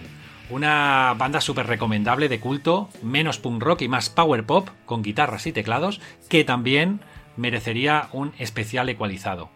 Una 0.49 1.13
banda 1.17 1.41
súper 1.41 1.67
recomendable 1.67 2.29
de 2.29 2.39
culto, 2.39 2.89
menos 3.03 3.37
punk 3.37 3.61
rock 3.61 3.81
y 3.81 3.87
más 3.87 4.09
power 4.09 4.45
pop, 4.45 4.69
con 4.85 5.03
guitarras 5.03 5.45
y 5.45 5.51
teclados, 5.51 5.99
que 6.29 6.43
también 6.43 7.01
merecería 7.35 8.09
un 8.13 8.33
especial 8.39 8.87
ecualizado. 8.89 9.49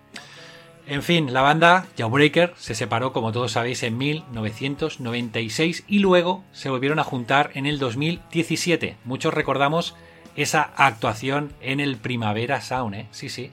En 0.87 1.03
fin, 1.03 1.31
la 1.31 1.41
banda 1.41 1.87
Jawbreaker 1.97 2.53
se 2.57 2.75
separó, 2.75 3.13
como 3.13 3.31
todos 3.31 3.53
sabéis, 3.53 3.83
en 3.83 3.97
1996 3.97 5.85
y 5.87 5.99
luego 5.99 6.43
se 6.51 6.69
volvieron 6.69 6.99
a 6.99 7.03
juntar 7.03 7.51
en 7.53 7.65
el 7.65 7.79
2017. 7.79 8.97
Muchos 9.05 9.33
recordamos 9.33 9.95
esa 10.35 10.71
actuación 10.75 11.53
en 11.61 11.79
el 11.79 11.97
Primavera 11.97 12.61
Sound, 12.61 12.95
¿eh? 12.95 13.07
Sí, 13.11 13.29
sí. 13.29 13.51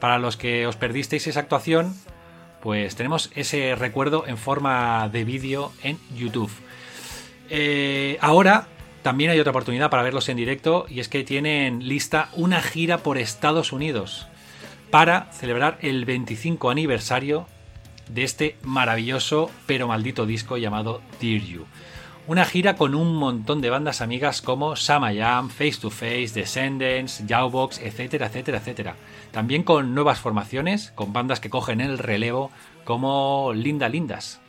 Para 0.00 0.18
los 0.18 0.36
que 0.36 0.66
os 0.66 0.76
perdisteis 0.76 1.26
esa 1.26 1.40
actuación, 1.40 1.94
pues 2.60 2.96
tenemos 2.96 3.30
ese 3.34 3.74
recuerdo 3.74 4.26
en 4.26 4.36
forma 4.36 5.08
de 5.08 5.24
vídeo 5.24 5.72
en 5.82 5.98
YouTube. 6.14 6.50
Eh, 7.50 8.18
ahora 8.20 8.68
también 9.02 9.30
hay 9.30 9.40
otra 9.40 9.50
oportunidad 9.50 9.90
para 9.90 10.02
verlos 10.02 10.28
en 10.28 10.36
directo 10.36 10.86
y 10.88 11.00
es 11.00 11.08
que 11.08 11.24
tienen 11.24 11.88
lista 11.88 12.30
una 12.34 12.60
gira 12.60 12.98
por 12.98 13.16
Estados 13.18 13.72
Unidos 13.72 14.26
para 14.90 15.32
celebrar 15.32 15.78
el 15.82 16.04
25 16.04 16.70
aniversario 16.70 17.46
de 18.08 18.24
este 18.24 18.56
maravilloso 18.62 19.50
pero 19.66 19.88
maldito 19.88 20.26
disco 20.26 20.56
llamado 20.56 21.00
Dear 21.20 21.42
You. 21.42 21.66
Una 22.28 22.44
gira 22.44 22.76
con 22.76 22.94
un 22.94 23.16
montón 23.16 23.62
de 23.62 23.70
bandas 23.70 24.02
amigas 24.02 24.42
como 24.42 24.76
Samayam, 24.76 25.48
Face 25.48 25.78
to 25.80 25.88
Face, 25.88 26.32
Descendants, 26.34 27.24
Jawbox, 27.26 27.78
etcétera, 27.78 28.26
etcétera, 28.26 28.58
etcétera. 28.58 28.96
También 29.32 29.62
con 29.62 29.94
nuevas 29.94 30.20
formaciones, 30.20 30.92
con 30.94 31.14
bandas 31.14 31.40
que 31.40 31.48
cogen 31.48 31.80
el 31.80 31.96
relevo 31.96 32.50
como 32.84 33.54
Linda 33.54 33.88
Lindas. 33.88 34.42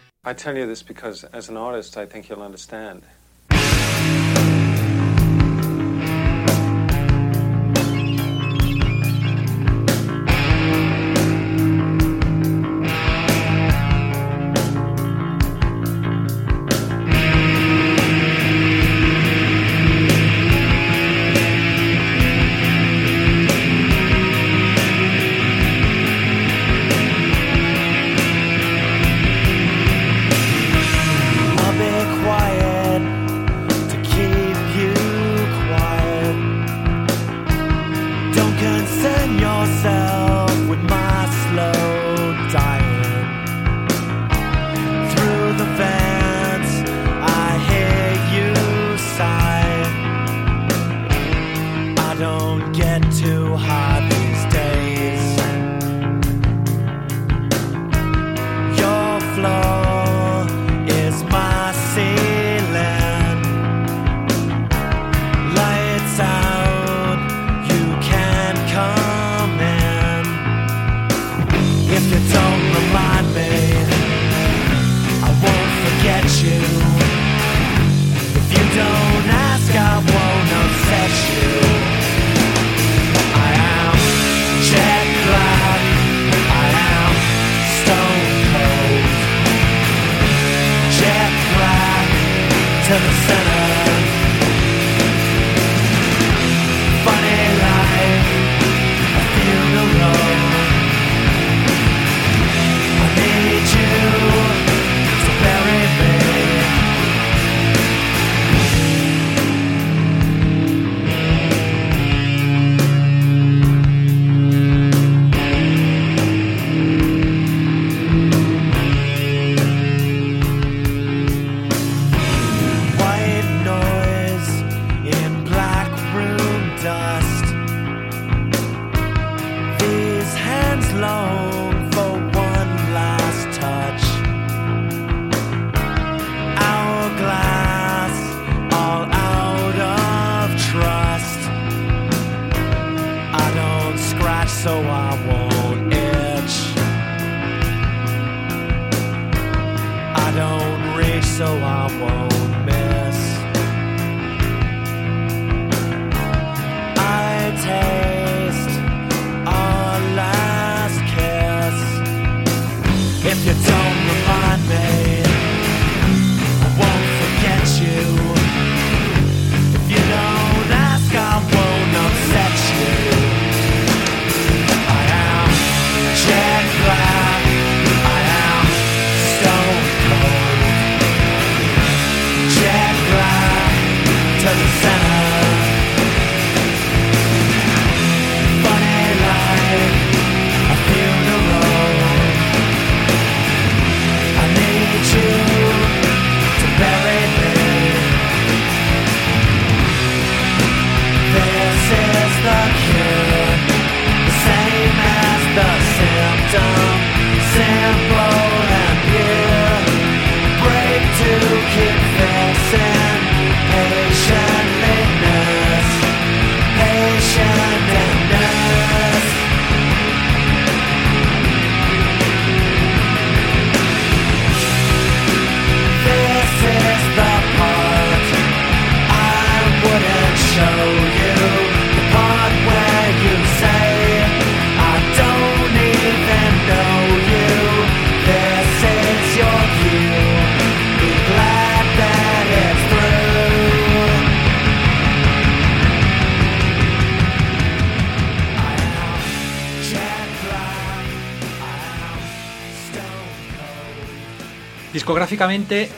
Discográficamente, 255.10 255.90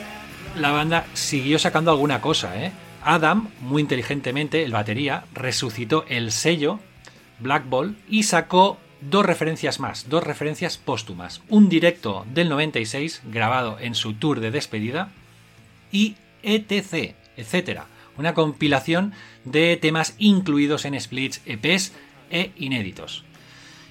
la 0.56 0.70
banda 0.70 1.04
siguió 1.12 1.58
sacando 1.58 1.90
alguna 1.90 2.22
cosa, 2.22 2.64
¿eh? 2.64 2.72
Adam, 3.04 3.50
muy 3.60 3.82
inteligentemente, 3.82 4.62
el 4.62 4.72
batería, 4.72 5.24
resucitó 5.34 6.06
el 6.08 6.32
sello 6.32 6.80
Black 7.38 7.68
Ball 7.68 7.94
y 8.08 8.22
sacó 8.22 8.78
dos 9.02 9.26
referencias 9.26 9.80
más, 9.80 10.08
dos 10.08 10.24
referencias 10.24 10.78
póstumas. 10.78 11.42
Un 11.50 11.68
directo 11.68 12.24
del 12.32 12.48
96, 12.48 13.20
grabado 13.26 13.76
en 13.78 13.94
su 13.94 14.14
tour 14.14 14.40
de 14.40 14.50
despedida, 14.50 15.10
y 15.90 16.16
etc, 16.42 17.14
etcétera. 17.36 17.88
Una 18.16 18.32
compilación 18.32 19.12
de 19.44 19.76
temas 19.76 20.14
incluidos 20.16 20.86
en 20.86 20.98
splits, 20.98 21.42
EPs 21.44 21.92
e 22.30 22.52
inéditos. 22.56 23.26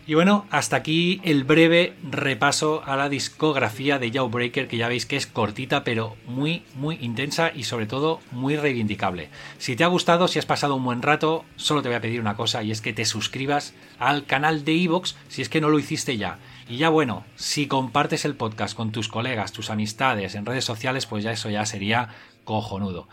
Y 0.08 0.16
bueno, 0.16 0.48
hasta 0.50 0.78
aquí 0.78 1.22
el 1.24 1.44
breve 1.44 1.94
repaso 2.02 2.82
a 2.86 2.96
la 2.96 3.08
discografía 3.08 4.00
de 4.00 4.12
Jawbreaker, 4.12 4.68
que 4.68 4.78
ya 4.78 4.88
veis 4.88 5.06
que 5.06 5.16
es 5.16 5.28
cortita, 5.28 5.84
pero 5.84 6.18
muy, 6.26 6.64
muy 6.74 6.98
intensa 7.02 7.52
y 7.54 7.64
sobre 7.64 7.86
todo 7.86 8.20
muy 8.32 8.56
reivindicable. 8.56 9.30
Si 9.60 9.76
te 9.76 9.84
ha 9.84 9.88
gustado, 9.88 10.28
si 10.28 10.40
has 10.40 10.48
pasado 10.48 10.76
un 10.76 10.84
buen 10.84 11.04
rato, 11.04 11.46
solo 11.56 11.84
te 11.84 11.90
voy 11.90 11.98
a 11.98 12.02
pedir 12.02 12.20
una 12.20 12.36
cosa 12.36 12.64
y 12.64 12.72
es 12.72 12.82
que 12.82 12.94
te 12.94 13.06
suscribas 13.06 13.76
al 14.00 14.26
canal 14.26 14.66
de 14.66 14.74
Evox 14.74 15.16
si 15.28 15.44
es 15.44 15.50
que 15.50 15.62
no 15.62 15.70
lo 15.70 15.78
hiciste 15.78 16.18
ya. 16.18 16.40
Y 16.68 16.78
ya 16.78 16.90
bueno, 16.90 17.24
si 17.36 17.68
compartes 17.68 18.26
el 18.26 18.36
podcast 18.36 18.76
con 18.76 18.92
tus 18.92 19.08
colegas, 19.08 19.52
tus 19.52 19.70
amistades 19.70 20.34
en 20.34 20.48
redes 20.48 20.66
sociales, 20.66 21.06
pues 21.06 21.24
ya 21.24 21.32
eso 21.32 21.50
ya 21.52 21.66
sería 21.68 22.10
cojonudo. 22.44 23.08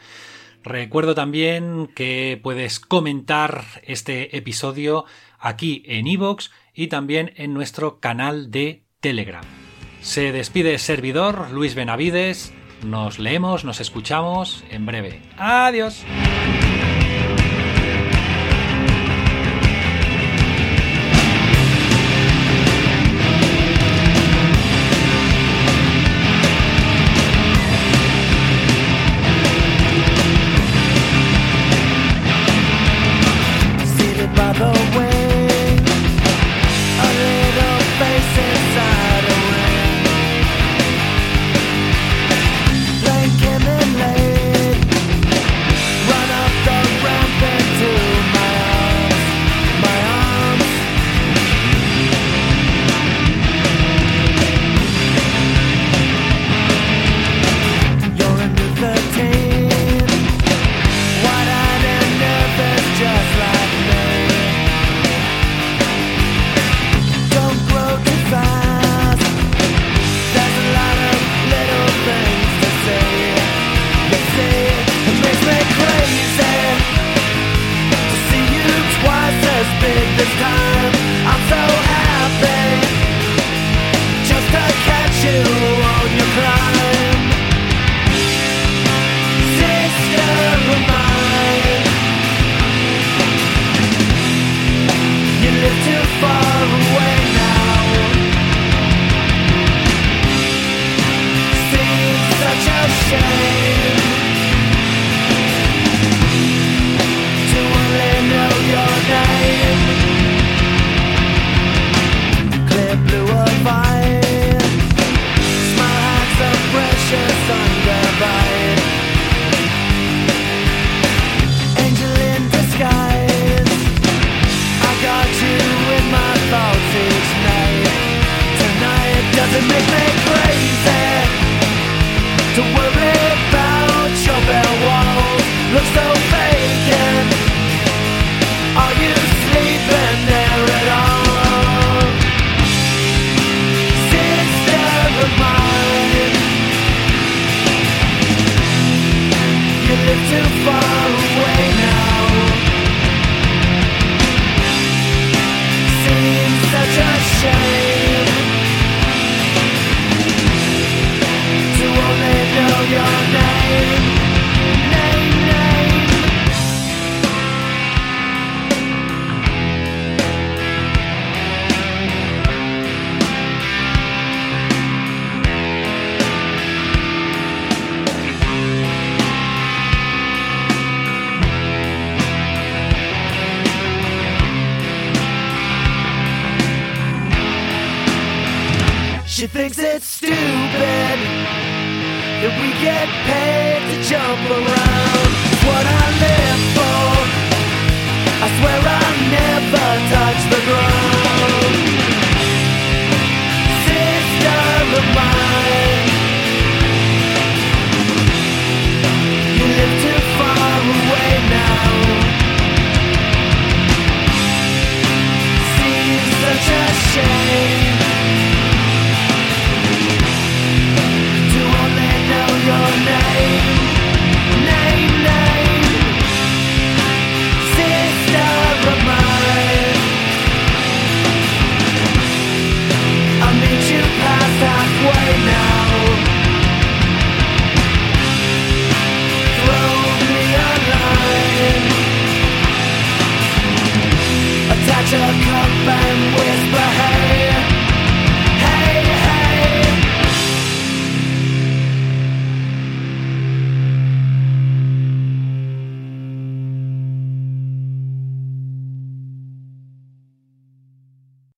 Recuerdo 0.64 1.14
también 1.14 1.88
que 1.94 2.40
puedes 2.42 2.80
comentar 2.80 3.64
este 3.84 4.36
episodio 4.36 5.04
aquí 5.38 5.82
en 5.86 6.06
iVoox 6.06 6.50
y 6.78 6.86
también 6.86 7.32
en 7.34 7.54
nuestro 7.54 7.98
canal 7.98 8.52
de 8.52 8.84
Telegram. 9.00 9.42
Se 10.00 10.30
despide 10.30 10.78
servidor 10.78 11.50
Luis 11.50 11.74
Benavides. 11.74 12.54
Nos 12.84 13.18
leemos, 13.18 13.64
nos 13.64 13.80
escuchamos 13.80 14.62
en 14.70 14.86
breve. 14.86 15.20
Adiós. 15.36 16.04